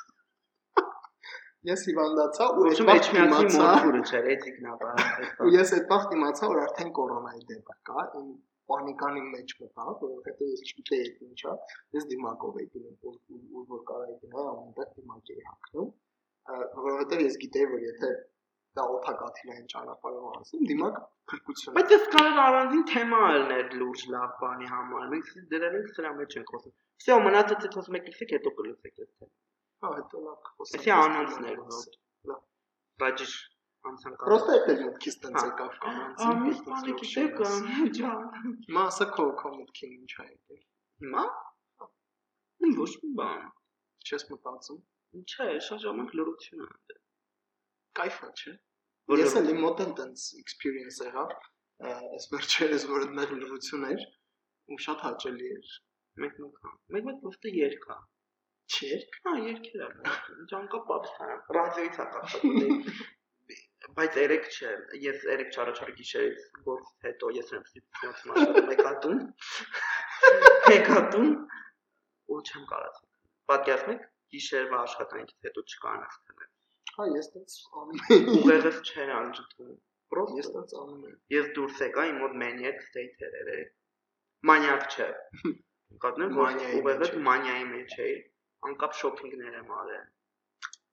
[1.71, 5.03] Ես հիվանդացա ու այդ վաղ իմացա, որ չէր էթիկնա բան։
[5.45, 8.31] Ու ես այդ վաղ իմացա, որ արդեն կորոնայի դեպք կա, իմ
[8.70, 11.52] պանիկանի մեջ մտա, որովհետեւ ես չգիտեի այդ ինչա,
[11.96, 15.92] ես դիմակով էի գնում, որ որ կարայի գնալ, ամենտեղ դիմակ էի հագնում,
[16.86, 18.10] որովհետեւ ես գիտեի, որ եթե
[18.76, 20.98] դա օթակաթիլային ճանապարհով անցնեմ, դիմակ
[21.30, 26.10] փրկություն։ Բայց ես կարող առանձին թեմա ալներ լուրջ լավ բանի համար։ Մենք դրել ենք սրա
[26.18, 29.32] մեջ ենք խոսում։ Всё, մնացածը խոսում եք իսկ հետո կլսեք այդ թեման։
[29.86, 31.96] Հա, հետո լավ խոսենք։ Էսի անոնցներ հոտ։
[32.32, 32.42] Լավ։
[33.04, 33.24] Բայց
[33.81, 37.39] Պրոստը էլ մտքից տենց եկավ կանանցի։ Ամիս բանը գիտեք,
[37.97, 40.59] ջան։ ասա քո քո մտքին ինչ է եկել։
[41.05, 41.23] Հիմա։
[42.81, 43.47] ոչ մի բան։
[44.05, 44.81] Չես մտածում։
[45.21, 46.99] Չէ, շատ ժամանակ լրություն է։
[47.99, 48.53] Կայֆա չէ։
[49.21, 51.33] Ես էլ իմ մոտ տենց experience եղավ,
[51.89, 54.05] այս վերջերս որ այդտեղ լրություն էր
[54.71, 55.73] ու շատ հաճելի էր։
[56.21, 57.97] Մեկ-մեկ։ Մեկ-մեկ պրոստը երգա։
[58.71, 60.13] Չերք։ Հա, երգեր է։
[60.51, 61.09] Ջանկապապ
[61.57, 63.01] ռադիոից է կապված
[63.97, 64.71] բայց երեք չէ,
[65.03, 69.21] ես երեք չառաջար գիշերից գործից հետո ես եմ ստիպված մաշկում մեկատուն։
[70.71, 71.31] Մեկատուն
[72.31, 72.99] ու չեմ կարած։
[73.51, 74.03] Պատկերացնեք,
[74.35, 76.51] գիշերվա աշխատանքից հետո չկանաս քնել։
[76.91, 79.75] Հա, ես տենց անում եմ։ Ուղեղս չէր անջտում։
[80.11, 83.69] Պրոս ես տենց անում եմ։ Ես դուրս եկա իմ մոտ maniac state էր երեք։
[84.51, 85.09] Մանյակ չէ։
[86.05, 86.37] Կատնեմ,
[86.81, 88.15] ուղեղս մանյայի մեջ էի,
[88.69, 90.05] անկապ շոփինգներ եմ արել։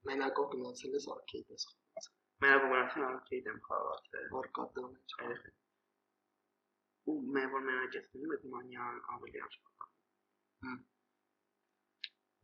[0.09, 1.67] Մենակով գնացել ես արքեյդ ես
[2.45, 5.55] Մենակ ուղղակի անկեյդ եմ խաղացել։ Որկատում է երեխա։
[7.09, 7.67] Ու մեն որ
[8.13, 9.91] դնում այդ մանյան ավելի աշխատա։
[10.69, 10.79] Հմ։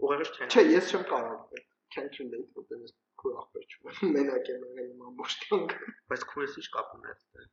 [0.05, 4.63] Ուղղակի չէ։ Չէ, ես չեմ կարող can't relate որտեղ ես քո ախպեր չունեմ։ Մենակ եմ
[4.67, 7.45] եղել իմ ամբողջ կյանքը։ Բայց քուրս ինչ կապ այստեղ։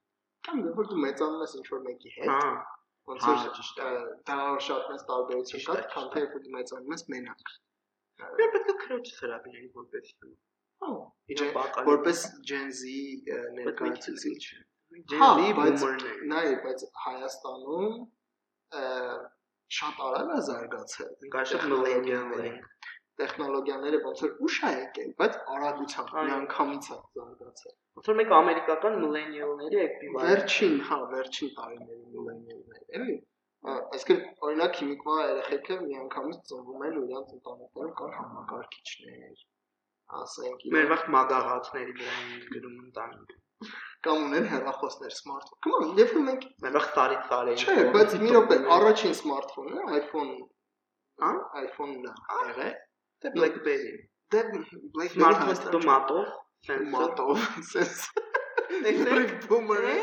[0.48, 2.48] Կամ դեռ որ դու մեծանում ես ինչ որ մեկի հետ։ Հա։
[3.12, 3.92] Ոնց որ ճիշտ է։
[4.30, 7.54] Դա շատ մեծ տարբերություն կա, քան թե դու մեծանում ես մենակ։
[8.22, 10.16] Մենք պետք է քրոջս հրավիրենք որպես
[10.82, 10.92] Հա,
[11.90, 12.96] որպես Gen Z
[13.60, 14.42] ներկայացուցիչ։
[15.12, 18.00] Gen Z boomer-ներ։ Նայ, բայց Հայաստանում
[19.78, 21.12] շատ արագ է զարգացել։
[21.52, 22.60] շատ millennial-ներ
[23.22, 28.98] տեխնոլոգիաները ոնց որ ուշ է եկել, բայց արագությամբ միանգամից է զարգացել։ Ոնց որ մեկ ամերիկական
[29.04, 33.18] millennial-ների էկվիվալենտ։ Վերջին, հա, վերջին տարիների millennial-ներ, էլի։
[33.72, 39.44] Այսինքն օրինակ հիմիկվա երեխեքը միանգամից ծնվում են ու իրանց ընտանիքներում կան համակարգիչներ,
[40.20, 43.38] ասենք մեր վաղ մագաղացների վրա են գրում ընտանիք
[44.06, 48.32] կամ ունեն հեռախոսներ սմարթֆոն։ Come on, երբ մենք մեր վաղ տարի տարի Չէ, բայց մի
[48.36, 50.32] րոպե, առաջին սմարթֆոնը iPhone,
[51.22, 52.16] հա, iPhone-ն է
[52.48, 52.74] եղել։
[53.22, 53.94] Դե BlackBerry։
[54.34, 56.34] Դե BlackBerry սմարթֆոնը մատով,
[56.96, 58.10] մատով, sense։
[58.72, 59.96] Տեսեք բումերը։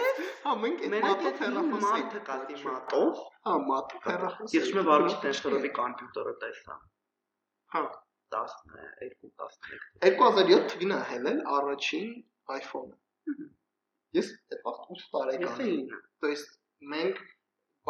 [0.44, 5.70] Հա, մենք այդ մատով հեռախոս ենք կասի մատով։ Հա, մատով հեռախոս։ Ես շնորհիվ Վարուժ Տենշտորովի
[5.78, 6.76] կոմպյուտերը տեսա։
[7.74, 7.82] Հա,
[8.33, 9.31] 12 13
[10.07, 12.09] 2007 թվին է հելել առաջին
[12.57, 13.47] iPhone-ը։
[14.17, 16.51] Ես այդ վաղ 8 տարեկան եմ։ То есть
[16.93, 17.21] մենք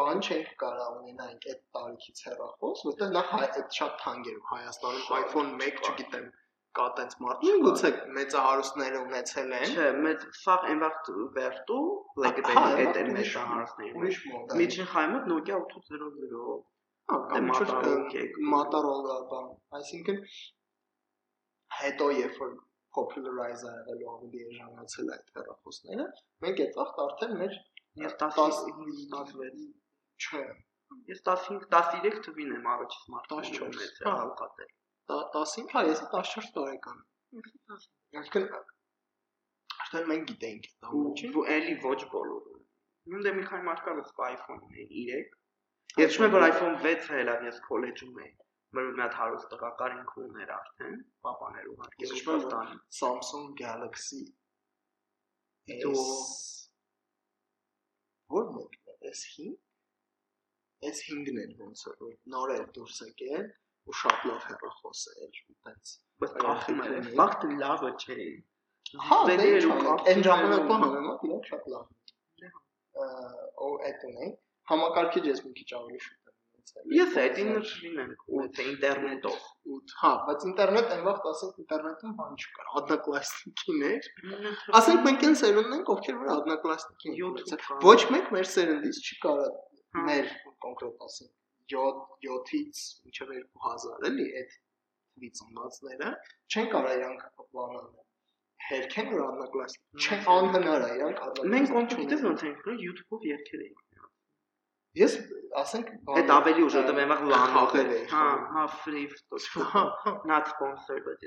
[0.00, 5.52] բան չենք կարող ունենանք այդ տարիքից հեռախոս, որտեղ նախ այդ շատ թանկ էր Հայաստանում iPhone
[5.66, 6.26] 1, չգիտեմ,
[6.78, 11.82] կա տենց մարդ, գուցե մեծահարուստները ունեցել են։ Չէ, մեծ սաղ այն վաղ վերտու,
[12.24, 16.10] լեգեդայի հետ են մեծահարուստները։ Ուրիշ մոդել։ Միջին խայմը Nokia 800
[17.09, 17.91] Մոտորոլա,
[18.53, 19.45] Motorola բան,
[19.77, 20.17] այսինքն
[21.79, 22.51] հետո երբ որ
[22.97, 26.05] popularize եղելու ավելի էժանացել այդ հեռախոսները,
[26.45, 27.55] մենք այդ վաղ արդեն մեր
[28.03, 29.65] ես 10-16
[30.25, 30.43] չէ,
[31.13, 34.71] ես 15 13 թվին եմ սմարթֆոն ունեցել հալկատել։
[35.09, 37.81] 15, հա, ես 14 տարեկան եմ։
[38.21, 38.47] Այսինքն
[39.79, 40.93] արդեն մենք գիտենք դա
[41.41, 42.57] Ու էլի ոչ բոլորը։
[43.09, 45.38] Նույն դե մի քանի մարդկանց iPhone ունեն 3
[45.97, 48.33] Ես չեմ որ iPhone 6-ը հելա ես քոլեջում էի։
[48.77, 54.21] Մեր մի հատ հարուստ տղական ինք ուներ արդեն, papaներ ուղարկել Ռուսաստան Samsung Galaxy
[55.77, 56.03] S
[58.35, 59.55] Որ մեկն է S5
[60.91, 63.47] S5-ն է ոնց որ նոր է դուրս եկել
[63.89, 68.19] ու շատ լավ հեռախոս է այդպես բայց կախում էր ֆակտը լավը չէ
[69.07, 69.37] հա դե
[70.13, 71.85] այն ժամանակվա համեմատ իրոք շատ լավ
[73.69, 74.37] ու այդ ունենք
[74.71, 76.19] համակարգի ես մի քիչ ավելի շուտ
[76.93, 82.65] Ես այդ իններ լինենք 8 ինտերնետով 8, հա, բայց ինտերնետ այնվաղ ասենք ինտերնետում բան չկա,
[82.81, 84.09] одноклассники-ն էր։
[84.79, 87.17] Ասենք մենք այն սերունդն ենք, ովքեր որ одноклассники-ն
[87.53, 90.31] 7 ոչ մեկ մեր սերնդից չկարա հա։ մեր
[90.67, 91.33] կոնկրետ ասենք
[91.73, 94.59] 7 7-ից մինչև 2000, էլի, այդ
[95.39, 96.13] ծնվածները
[96.53, 98.05] չեն կարող իրանք պլանավորել
[98.69, 103.88] հերքեն որ одноклассники չեն անհնար է իրանք одноклассники մենք կոմպյուտերով ընթենք YouTube-ով երգեր էինք
[104.97, 105.15] Ես
[105.61, 108.23] ասենք այդ ավելի ուժ դեմ եմ լանողել էի։ Հա,
[108.53, 109.05] հա, free
[110.31, 111.25] not sponsored but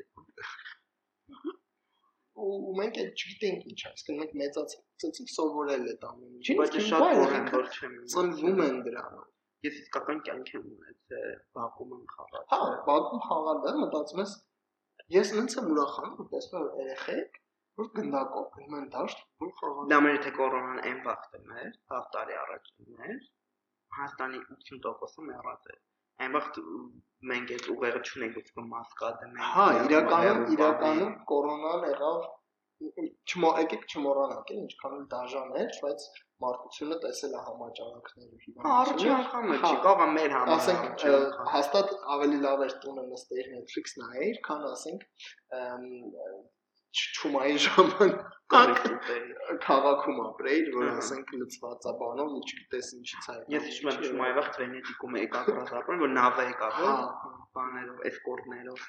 [2.42, 7.04] ու մենք էլ չգիտենք ինչ է, ասենք մենք մեծացած սովորել է տանում ինչի, բայց շատ
[7.18, 9.28] կորեն որ չեմ։ Ծնվում են դրանով։
[9.68, 14.32] Ես իսկական կյանք եմ ունեցել, բակում եմ խաղալ։ Հա, բակում խաղալը հա, մտածում ես
[15.18, 17.38] ես ինձ եմ ուրախանում, որ տեսնում եմ երեխեք
[17.80, 22.10] որ գնդակով գնում են դաշտ, որ խաղալ։ Դա մեր թե կորոնան այն վաղտն էր, 10
[22.16, 22.72] տարի առաջ
[23.12, 23.22] էր
[23.98, 25.80] Հայաստանի 80%-ը մեռած է։
[26.22, 26.46] Այնվաղ
[27.30, 32.30] մենք այդ ուղեղը չունենք, ուսուցում մասկադը մենք։ Հա, իրականում իրականում կորոնան եղավ
[32.82, 36.06] չմո եկեք չմոռանանք, էլ ինչքան էլ դաժան էր, բայց
[36.42, 41.04] մարդկությունը տեսել է համաճարակները հիվանդությունը։ Հա, առաջի անգամը չի, կարող է մեր համար։ Ասենք
[41.52, 45.06] հաստատ ավելի լավ էր տունը նստեիր Netflix նայեիր, քան ասենք
[46.92, 48.18] չումայի ժամանակ
[48.52, 54.34] քաղաքում ապրեիր, որ ասենք լծված է բանով, ու չգիտես ինչից է։ Ես հիշում եմ չումայի
[54.38, 56.92] վաղ Վենետիկում էի կապրած ապրում, որ նավը է կապել,
[57.56, 58.84] բաներով, էսկորտներով։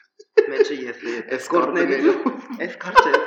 [0.54, 2.28] Մեջը ես էի էսկորտներով,
[2.68, 3.24] էսկարտ չէ։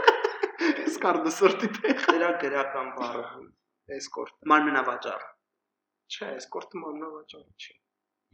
[0.87, 3.27] Էսկարտը սրտի տեղ։ Դրա գրական բառը։
[3.97, 5.27] Էսկորտ։ Մարմնավաճառ։
[6.17, 7.77] Չէ, էսկորտը մարմնավաճառ չի։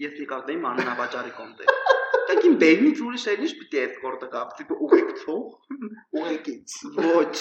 [0.02, 2.00] Ես եկավ դեմ մարմնավաճառի կոնտեքստ
[2.32, 7.36] Եք իմ բերնից ուրիշ էլ ինչ պիտի այդ կորտը կապցի ուղեկցող ուղեկից ոչ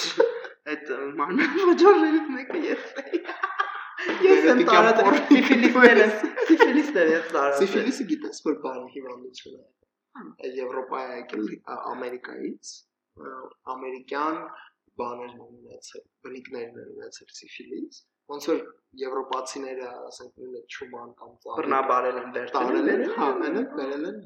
[0.69, 2.83] այդ մանան վճարներից մեկը ես
[4.25, 6.07] ես եմ տարածել սիֆիլիսները
[6.49, 11.45] սիֆիլիսները ես տարածել սիֆիլիսը գիտես որ բան հիվանդություն է Եվրոպա է եկել
[11.93, 12.71] Ամերիկայից
[13.73, 14.39] ամերիկյան
[15.01, 18.59] բաներ ունեցել բնիկներն ունեցել սիֆիլիս ոնց որ
[19.01, 24.19] եվրոպացիները ասենք նույնը ճուման կամ ծառ բռնաբարել են վերցնել հա մենակ վերել են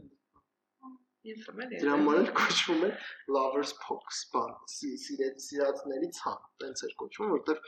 [1.26, 2.90] Դրա համար էլ կոչվում է
[3.36, 7.62] lovers box բան, սիրածների ցան, տենց էր կոչվում, որտեվ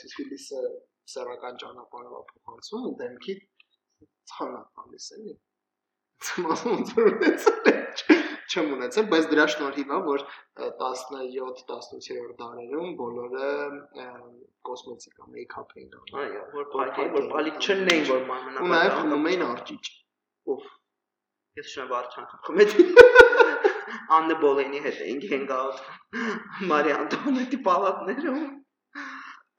[0.00, 0.62] սիֆիլիսը
[1.12, 3.36] սեռական ճանապարհով փոխանցում ու դեմքի
[4.32, 5.36] ցանա տալիս էլի։
[8.46, 10.24] չեմ ունեցել, բայց դրա շնորհիվ է, որ
[10.64, 13.50] 17-18-րդ դարերում բոլորը
[14.68, 16.42] կոսմետիկա, մեյքափ էին անում։ Այո,
[17.16, 19.90] որ բալիկ չննեին, որ մանանա։ Ու նաև խմում էին արճիճ։
[20.54, 20.66] Ով
[21.56, 22.88] Ես շնորհ վարչան եմ։
[24.16, 25.78] Աննե Բոլենի հետ էինք հենգաուտ
[26.72, 28.42] Մարիա Անտոնետի պալատներում։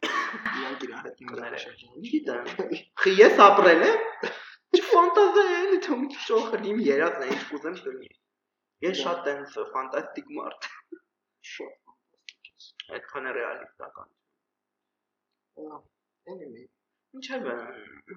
[0.08, 1.24] Իրանք իրար հետ
[1.64, 2.44] շրջանում։ Գիտեմ։
[3.22, 3.98] ես ապրել եմ։
[4.78, 8.16] Չֆանտազիա էլի թող շոխը իմ երազն է ինչ կուզեմ կլինի։
[8.88, 10.70] Ես շատ տենց ֆանտաստիկ մարդ։
[11.56, 14.16] Շատ այդքան է ռեալիստական։
[16.28, 16.66] Anyway,
[17.16, 17.54] Ինչևէ,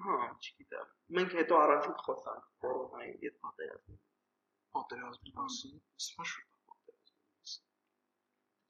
[0.05, 3.97] հա, չգիտեմ։ Մենք հետո առանցիկ խոսանք կորոնայի եւ պատերազմի։
[4.77, 5.77] Պատերազմի մասին,
[6.07, 7.55] շուտ պատերազմի։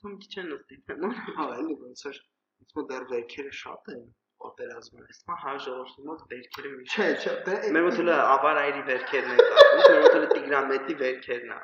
[0.01, 1.07] Թում քիչ են ստիպեն։
[1.39, 2.19] Հա, էլի ոնց էր,
[2.61, 4.03] ինձ մոտ դեռ վերքերը շատ են
[4.43, 9.33] պատերազմը։ Իսկ հա ժողովրդի մոտ վերքերը մի Չէ, չէ, դե մեր մոտ էլ ավարայրի վերքերն
[9.35, 11.59] են կապում, մեր մոտ էլ Տիգրամետի վերքերն է։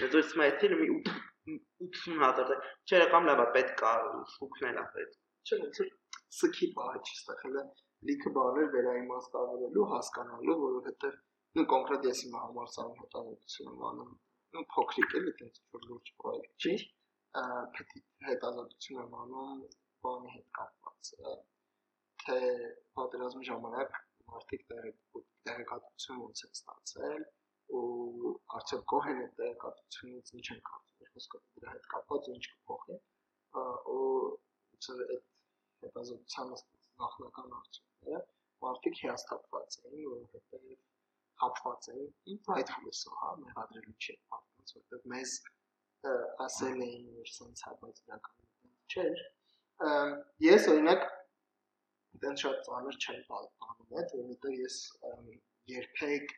[0.00, 0.88] Դե դու սմայթին մի
[1.86, 2.52] 80 հազար։
[2.86, 3.94] Չէ, կամ լավա պետք է
[4.36, 5.88] սուկնել է պետք։ Չէ, ոնց է
[6.36, 7.64] սքի բաժ չստեղ հələ
[8.10, 11.16] լիքը բաներ վերաիմաստավորելու, հասկանալու, որովհետև
[11.56, 16.74] նու կոնկրետ ես իմ համալսարանի հետազոտություն եմ անում փոքրիկ էլի այդպես որ լուրջ պրոյեկտ չի
[17.76, 17.94] պետք
[18.26, 19.62] հետազոտություն եմ անում
[20.06, 21.12] բանի հետ կապված
[22.24, 22.38] թե
[22.98, 23.98] պատերազմի ժամանակ
[24.34, 27.26] մարդիկ տեղեկատվություն ոնց են ստացել
[27.80, 32.98] ու արդյոք կողեն այդ տեղեկատվությունից ինչ են կարծում խոսքը դրա հետ կապված ինչ կփոխի
[33.96, 34.04] ու
[34.76, 35.26] այդ
[35.84, 36.52] հետազոտության
[37.02, 38.20] նախնական արդյունքները
[38.66, 40.76] մարդիկ հիասթափված էին, որովհետև
[41.40, 45.34] խապված էին prideful-ը, հա, մեղադրելու չէ մարդկանց, որովհետև մեզ
[46.46, 48.46] ասել էին, որ սենց հա, բայց իրականում
[48.94, 49.22] չէր։
[50.46, 51.06] Ես օրինակ
[52.24, 54.76] դեն շատ ծանր չեմ բանում այդ, որովհետև ես
[55.76, 56.36] երբեք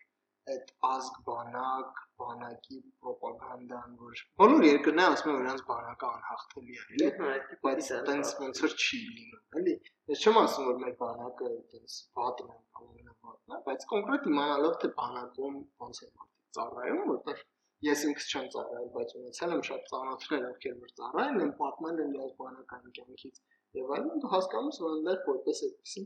[0.55, 6.85] այդ ազգ բանակ, բանակի ռոպագանդան, որ բոլոր երկրները ասում են, որ նրանց բանակը անհաղթելի է,
[7.09, 9.75] էլի, բայց այտենց ոնց որ չի լինում, էլի։
[10.13, 14.93] Ես չեմ ասում, որ մեր բանակը այտենց վատն է, ամենավատն է, բայց կոնկրետ իմանալով թե
[14.99, 17.45] բանակում ոնց է մարդիկ ծառայում, որտեղ
[17.87, 22.15] ես ինքս չեմ ծառայել, բայց ունեցել եմ շատ ծանոթներ, ովքեր որ ծառայել են, պատմել են
[22.19, 23.43] իրենց բանակային կյանքից
[23.79, 26.03] եւ այլն, դու հասկանում ես, որ այնտեղ որպես այդպեսի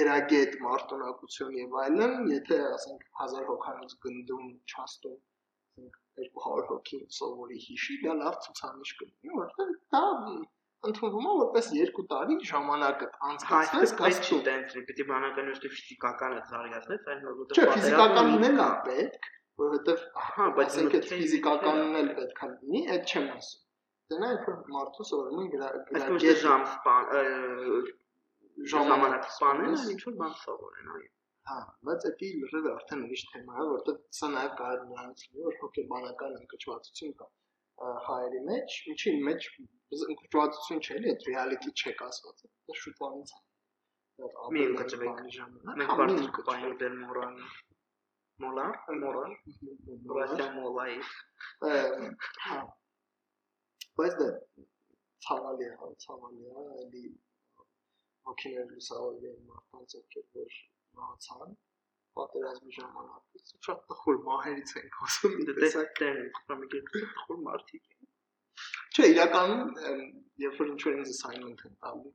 [0.00, 5.16] գրագետ մարտունակություն եւ այլն, եթե ասենք 1000 հոգանոց գնդում չաստում
[5.76, 10.04] ասենք 200 հոգի սովորի հիշի, դա լավ ցուցանիշ կլինի, որովհետեւ դա
[10.86, 17.22] ընդունվում է որպես 2 տարի ժամանակը անցկացնես կասում տենց պիտի բանական ուստի ֆիզիկականը ծառայացնես, այլ
[17.26, 19.28] որովհետեւ Չէ, ֆիզիկականն էլ է պետք,
[19.62, 23.62] որովհետեւ հա, բայց այդ ֆիզիկականն էլ պետք է լինի, այդ չեմ ասում։
[24.12, 27.08] Դենա այդ մարդու սովորում են գրագետ ժամ սպան
[28.72, 31.08] ժամանակ սպանել, ինչ որ բան սովորեն, այո։
[31.46, 35.58] Հա, բայց էդի լրիվ արդեն ուրիշ թեմա է, որտեղ սա նաև կարող նրանց լինի, որ
[35.62, 37.28] հոգեբանական ընկճվածություն կա
[38.06, 39.46] հայերի մեջ, ինչի մեջ
[40.14, 43.42] ընկճվածություն չէ, այդ reality check ասված դա շուտվանից է։
[44.56, 47.36] Մի ընկճվեք ժամանակ։ Մենք մարդիկ կպայենք դեր մորան
[48.44, 48.64] մոլա,
[49.02, 49.36] մորան,
[50.16, 50.96] ռասիա մոլայի։
[52.46, 52.58] Հա։
[54.00, 54.30] Բայց դա
[55.26, 57.04] ցավալի է, ցավալի է, էլի
[58.26, 60.58] հոգիներ լուսավորել մարդկանց, ովքեր որ
[61.00, 61.56] մահացան
[62.16, 68.12] պատերազմի ժամանակ։ Շատ տխուր մահերից են խոսում, տեսակ դեր են, խմեկել տխուր մարդիկ են։
[68.96, 69.74] Չէ, իրականում
[70.46, 72.12] երբ որ ինչ-որ ինձ assignment են տալու,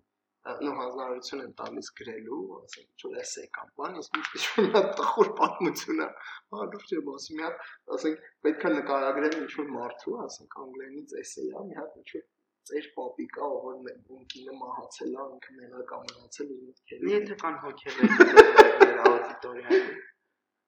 [0.65, 5.29] նո հանրություն են տալիս գրելու, ասենք ինչ-որ էսե կամ բան, միշտ ինչ-որ մի հատ տխուր
[5.41, 6.07] պատմություն է,
[6.55, 11.25] հա լուրջ եմ ասում, մի հատ, ասենք պետքա նկարագրեմ ինչ-որ մարդու, ասենք անգլերենից է,
[11.69, 12.25] մի հատ ինչ-որ
[12.71, 13.75] ծեր պապիկա, որ
[14.17, 19.91] ունկինը մահացել է, ինքը մենակ ամենացել իր մտքերի։ Մի եթե կան հոգեվեր աուդիտորիայում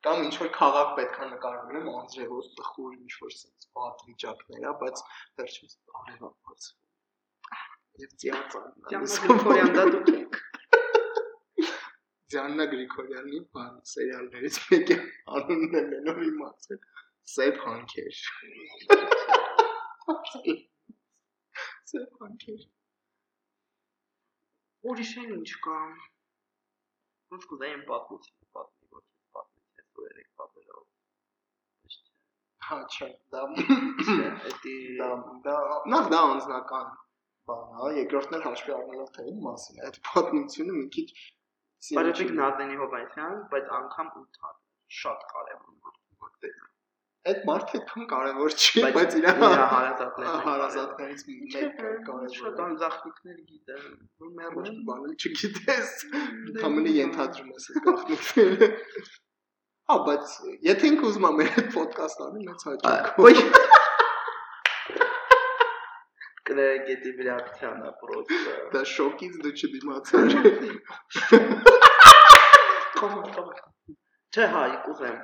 [0.03, 5.03] կամ ինչ որ քաղաք պետքա նկարագրեմ անձրևոց տխուր ինչ որ sense բադ վիճակներ, բայց
[5.39, 6.65] վերջից արևապած։
[8.03, 10.41] Եվ ծիածան։ Դիանա դա դուք եք։
[12.33, 14.99] Դիանա Գրիգորյանի բան սերիալներից մեկը
[15.39, 16.83] անունն է մենով իմացել։
[17.37, 18.21] Սեփ հանքեր
[21.91, 22.63] ծեփանքեր։
[24.91, 25.77] Ուրիշ են ինչ կա։
[27.33, 29.03] Ոնց կուզեին պատմություն պատմի, ոչ
[29.37, 30.81] պատմի, որ երեք պատմելով։
[32.67, 33.45] Հա, չէ, դա
[34.49, 35.09] էդի դա
[35.47, 35.55] դա
[35.93, 36.91] նախ դա անձնական
[37.49, 41.07] բան, հա, երկրորդն էլ հաշվի առնելով թե ինչ մասին այդ պատմությունը մի քիչ
[41.83, 44.59] Բարեփիկ Նազենի Հովանեսյան, բայց անգամ 8 հատ
[44.99, 45.72] շատ կարևոր
[47.23, 49.25] այդ մարդը այդքան կարևոր չի, բայց իր
[50.47, 53.77] հարազատներից մեկը կարևոր։ Շատ անձախնիկներ գիտե,
[54.23, 55.93] որ մեռնեն բանը չգիտես,
[56.63, 58.67] համենի ենթադրում ես այդ գախնիկները։
[59.91, 60.35] Հա, բայց
[60.67, 63.39] եթե ինքը ուզում է մեր այդ ոդկաստ անի, մեծ հաճույք։ Ոյ
[66.43, 70.27] Կլեգետի վրացիանա պրոստը։ Դա շոկից դու չդիմացար։
[72.99, 73.49] Կոմ, կոմ։
[74.33, 75.17] Չէ, հայ, կուզեմ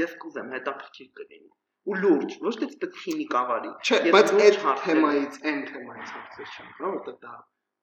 [0.00, 1.50] ես կուզեմ հետաքրքիր կլինի
[1.92, 6.68] ու լուրջ, ոչ թե սպետ քիմիկ ավարի։ Չէ, բայց այդ թեմայից, այն թեմայից հարցեր չեմ,
[6.82, 7.32] հա, որտեղ դա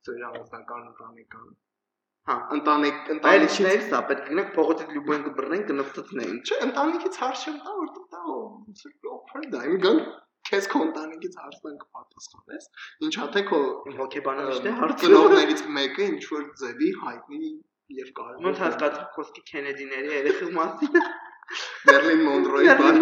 [0.08, 1.50] ծեր անձնական ընտանեկան
[2.30, 7.56] Հա, ընտանիք ընտանիքներ սա պետք է գնանք փողոցից լուբոյն կբռնեն կնստացնեն։ Չէ, ընտանիքից հարց չեմ
[7.63, 10.02] տա, որտեղ դա օփր դա իմ գան
[10.50, 12.67] քեզ քո ընտանիքից հարցնանք պատասխանես։
[13.08, 13.62] Ինչ հաթե քո
[14.02, 17.49] հոգեբանը միշտ է հարցը։ Գնողներից մեկը ինչ որ ձևի հայտնի
[17.99, 21.01] եւ կարևոր։ Ոնց հասկացա խոսքի Քենեդիների երեխու մասին։
[21.89, 22.99] Մերլին Մոնրոյի բան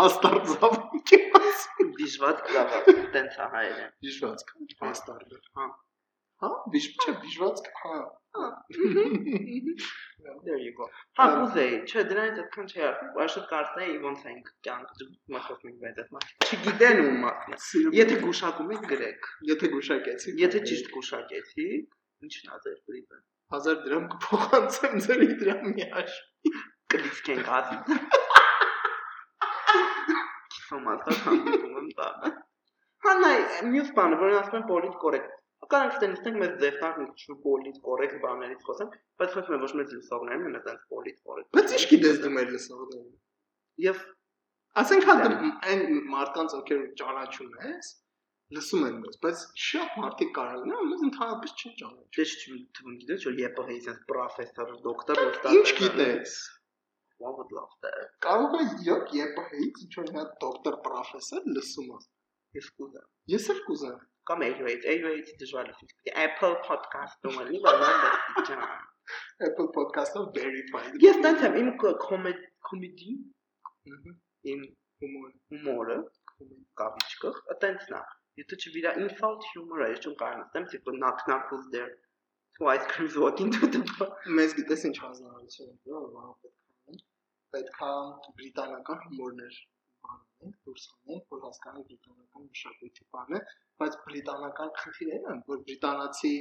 [0.00, 5.66] պաստարդ զավակ է ասում։ Դիժված զավակ, տենց է հայերեն։ Դիժված կա, պաստարդ։ Հա։
[6.40, 7.96] Հա, դիժ չէ, դիժված կա։
[8.36, 8.46] Հա։
[10.44, 10.86] There you go։
[11.18, 15.04] Հա, կուզեի, չէ, դրանից այդքան չի արվում։ Բայց կարծեի ոնց ենք կյանք
[15.36, 20.36] մախոս մենք բայց այդ մասը։ Չգիտեն ում մասն է։ Եթե գուշակում եք գրեք։ Եթե գուշակեցի։
[20.44, 21.68] Եթե ճիշտ գուշակեցի,
[22.28, 23.22] ինչն է ձեր բրիբը։
[23.60, 26.54] 1000 դրամ կփոխանցեմ ձեր դրամի հաշվի
[26.94, 27.98] կլիսկ ենք ասի։
[30.70, 32.32] Սոմալտա հանդիպում եմ տանը։
[33.06, 33.36] Հա նայ,
[33.74, 35.36] մյուս բանը, որ ասում են պոլիտ կորեկտ։
[35.70, 38.88] Կանանք ստենստենք մեր ձերտակ ինչ-որ պոլիտ կորեկտ բաներից խոսեմ,
[39.22, 42.48] բայց խոսում եմ ոչ մեծ լուսողներն են այդպես պոլիտ կորեկտ։ Բայց ի՞նչ գիտես դու մեր
[42.54, 43.10] լուսողներին։
[43.86, 44.00] Եվ
[44.82, 45.16] ասենք հա
[45.70, 45.84] այն
[46.14, 47.90] մարդկանց ովքեր ճանաչում ես,
[48.56, 53.26] լսում են մեզ, բայց շատ մարդիկ կարող են, մեզ ընդհանրապես չեն ճանաչում։ Դե չթվում գիտես,
[53.30, 56.34] որ ԵՊՀ-ի sense պրոֆեսոր, դոկտոր, ոստատ։ Ինչ գիտես։
[57.20, 62.06] One would love that։ Կարող է իրոք ԵՊՀ-ից ինչ որ հատ դոկտոր պրոֆեսոր լսում ես։
[62.58, 63.98] Ես կուզեմ։ Ես էլ կուզեմ։
[64.30, 68.64] Կամ Airways, Airways դժվար է։ Apple podcast-ում էլի, բայց ջան։
[69.48, 73.12] Apple podcast-ը verified։ Ես տենց եմ իմ comedy,
[74.54, 74.64] իմ
[75.02, 76.00] հումոր, հումորը,
[76.80, 78.02] կավիճկը, այտենցն է
[78.40, 81.90] Եթե չվիրա insult humor-ը, ես չեմ կարող ասեմ, տիպը knock knock who's there.
[82.56, 86.06] Two ice creams walking to the bar։ Մեզ գիտես ինչ հանրություն է, որ
[87.54, 87.90] պետքա
[88.40, 89.58] բրիտանական հումորներ
[90.06, 93.40] բանանենք, դուրս հանենք, որ հասկանանք բրիտանական մշակույթի բանը,
[93.82, 96.32] բայց բրիտանական խնդիրն է, որ բրիտանացի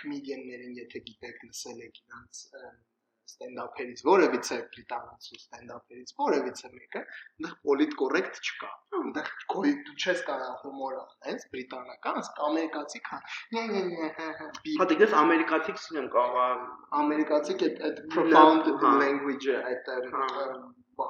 [0.00, 2.44] կոմեդիաններին, եթե գիտեք, լսել եք իրանց
[3.30, 8.70] ստենդափերից որևիցե բրիտանացու ստենդափերից որևիցե մեկը այնտեղ պոլիտ կոռեկտ չկա
[9.00, 13.22] այնտեղ քոյ դու չես կարող հումոր անես բրիտանական ասկ ամերիկացի քան
[14.80, 16.64] հա դες ամերիկացի քսին կարող
[17.02, 17.58] ամերիկացի
[17.90, 18.72] այդ profound
[19.04, 19.92] language-ը այդ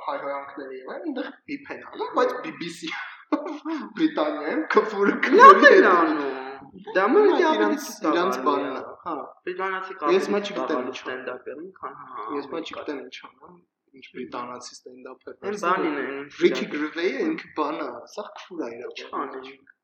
[0.09, 2.93] հայհոյանքների եւ այնտեղ բիփեն անում բայց BBC
[3.31, 6.39] Բրիտանիայում քֆուրը քֆուրի հետ անում
[6.71, 9.14] Դա մը իրանց իրանց բանն է, հա։
[9.47, 13.57] Բրիտանացի կապ։ Ես մա չգիտեմ ինչ ստենդափերում, քան հա։ Ես մա չգիտեմ ինչ ան,
[13.99, 16.05] ինչ բրիտանացի ստենդափեր։ Այն բանին է,
[16.45, 19.75] Ricky Gervais-ը ինքը բանա, սա քֆուր է իրոք։ Չանենք։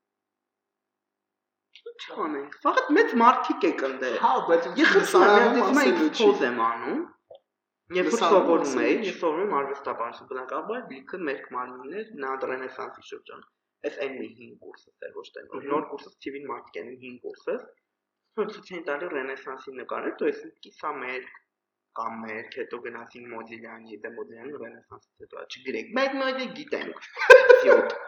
[2.07, 7.03] Չանենք։ Ֆաղտ մեծ մարդիկ եք ընդեր։ Հա, բայց ես խնդրում եմ, ես փոզ եմ անում։
[7.97, 13.45] Երբ որ սովորում էի, ես սովորում եմ արվեստաբանություն, բնականաբար լիքը մեր մարմիններ նա ռենեսանսի շրջան
[13.88, 17.56] այս այն մի 5 կուրսը էր ոչ թե նոր կուրսը civil marketing 5 կուրսը
[18.40, 21.26] որ ցույց են տալի ռենեսանսի նկարը то есть կիսա մեր
[22.00, 27.10] կամ մեր հետո գնացին մոդիլյանի դե մոդիլյանի ռենեսանսից հետո չգրեք մեկ մոդի գիտենք
[27.40, 27.98] իdiot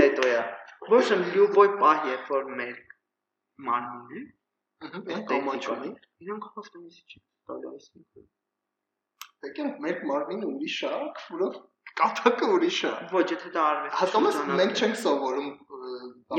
[0.00, 0.40] հետո է
[0.96, 2.82] ոչ եմ լյուբոյ պահ երբ որ մեր
[3.70, 4.26] մարմինը
[5.14, 5.94] այն կոմաչունի
[6.26, 8.30] իրանք խոսում են չի տալի այսինքն
[9.44, 11.54] Եկեք մեր մարմինը ուրիշ է, քուրով
[11.99, 15.51] կատակը ուրիշ է։ Ոչ, եթե դա արվեստ։ Հասկանում ես, մենք չենք սովորում։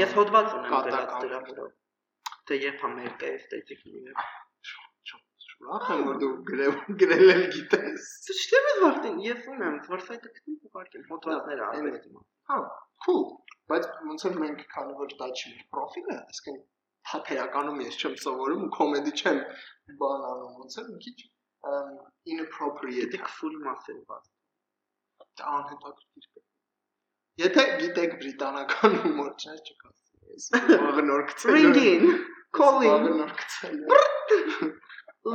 [0.01, 1.69] Ես հոդված ունեմ գրած դրա վրա։
[2.47, 4.17] Թե երբ Ամերիկա էսթետիկ լինի։
[5.67, 10.33] Ուրախ եմ որ դու գրել գրել եմ գիտես։ Չտեմ ես վախտին, ես ունեմ, որ սայթը
[10.35, 12.13] գտնի ուղարկեմ հոդվածները արվեստի։
[12.51, 12.59] Հա,
[13.07, 13.23] cool։
[13.73, 16.61] Բայց ոնց որ մենք քանի որ դա չի մեր պրոֆիլը, այսինքն
[17.11, 19.43] թափերականում ես չեմ սովորում ու կոմեդի չեմ
[20.05, 21.19] բան անում, ոնց որ մի քիչ
[22.37, 24.31] inappropriate։ Դե քֆուրի մասեր բաց
[25.53, 26.45] անհետաքրքիր կա։
[27.45, 29.57] Եթե գիտեք բրիտանական հումոր չէ,
[31.09, 32.07] նոր գցել։ Ringing,
[32.57, 33.75] calling։ Վաղը նոր գցել։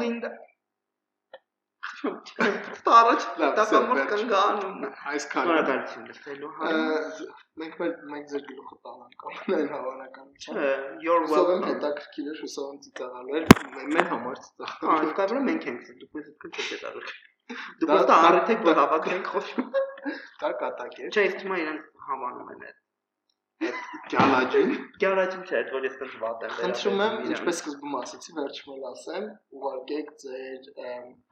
[0.01, 0.31] Linda։
[2.85, 7.19] Տարած դա կամոր կանգանում։ Այսքան։ Շնորհակալություն լսելու համար։
[7.61, 7.75] Մենք
[8.13, 13.43] մենք ձեր գլուխը տանանք ամեն հավանականությամբ։ You're welcome։ Հետաքրքիր է հուսով ծիծաղալու
[13.93, 17.15] մեր համար ծիծաղ։ իսկ այլը մենք ենք դուք մեզ դուք չեք դիտարել։
[17.85, 19.71] Դուք առիթեք որ հավաքենք խոսում։
[20.43, 22.79] Դա կատակ է։ Չէ, իսկ հիմա իրենք հավանում են այդ
[24.11, 24.71] գալաջին
[25.01, 29.27] գալաջին չէ, որ ես կս վատ եմ խնդրում եմ ինչպես սկզբում ասացի վերջում էլ ասեմ
[29.57, 30.69] ուղարկեք ձեր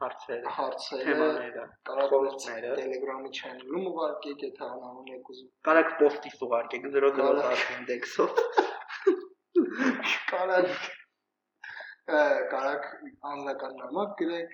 [0.03, 8.31] հարցերը հարցերը կարողությունները Telegram-ի channel-ում ուղարկեք եթե անանուն եք ուզում կարակ post-ից ուղարկեք 0010 index-ով
[10.29, 10.69] կարակ
[12.53, 12.85] կարակ
[13.31, 14.53] անձնական նամակ գրեք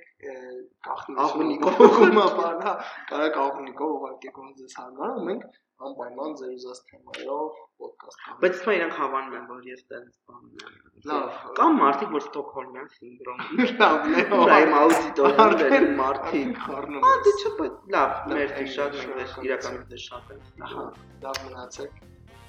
[1.26, 2.74] աղնիկով ուղղումա բան հա
[3.12, 5.46] կարակ աղնիկով ուղարկեք ոնց ձեզ հարմար ու մենք
[5.86, 11.10] անպայման ձեր ուզած թեմայով ոդկաստ բայց սա իրանք հավանում են որ ես տենց բանն եմ
[11.12, 13.44] լավ կամ մարդիկ որ ստոկհոլմյան սինդրոմ
[14.22, 20.04] է հա իմ աուդիտորիան մարդիկ խառնում հա դե չէ բայց լավ մեր շատ մենք իրականamente
[20.08, 20.90] շատ ենք հա
[21.28, 22.04] լավ մնացեք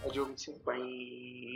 [0.07, 1.56] հաջողություն bye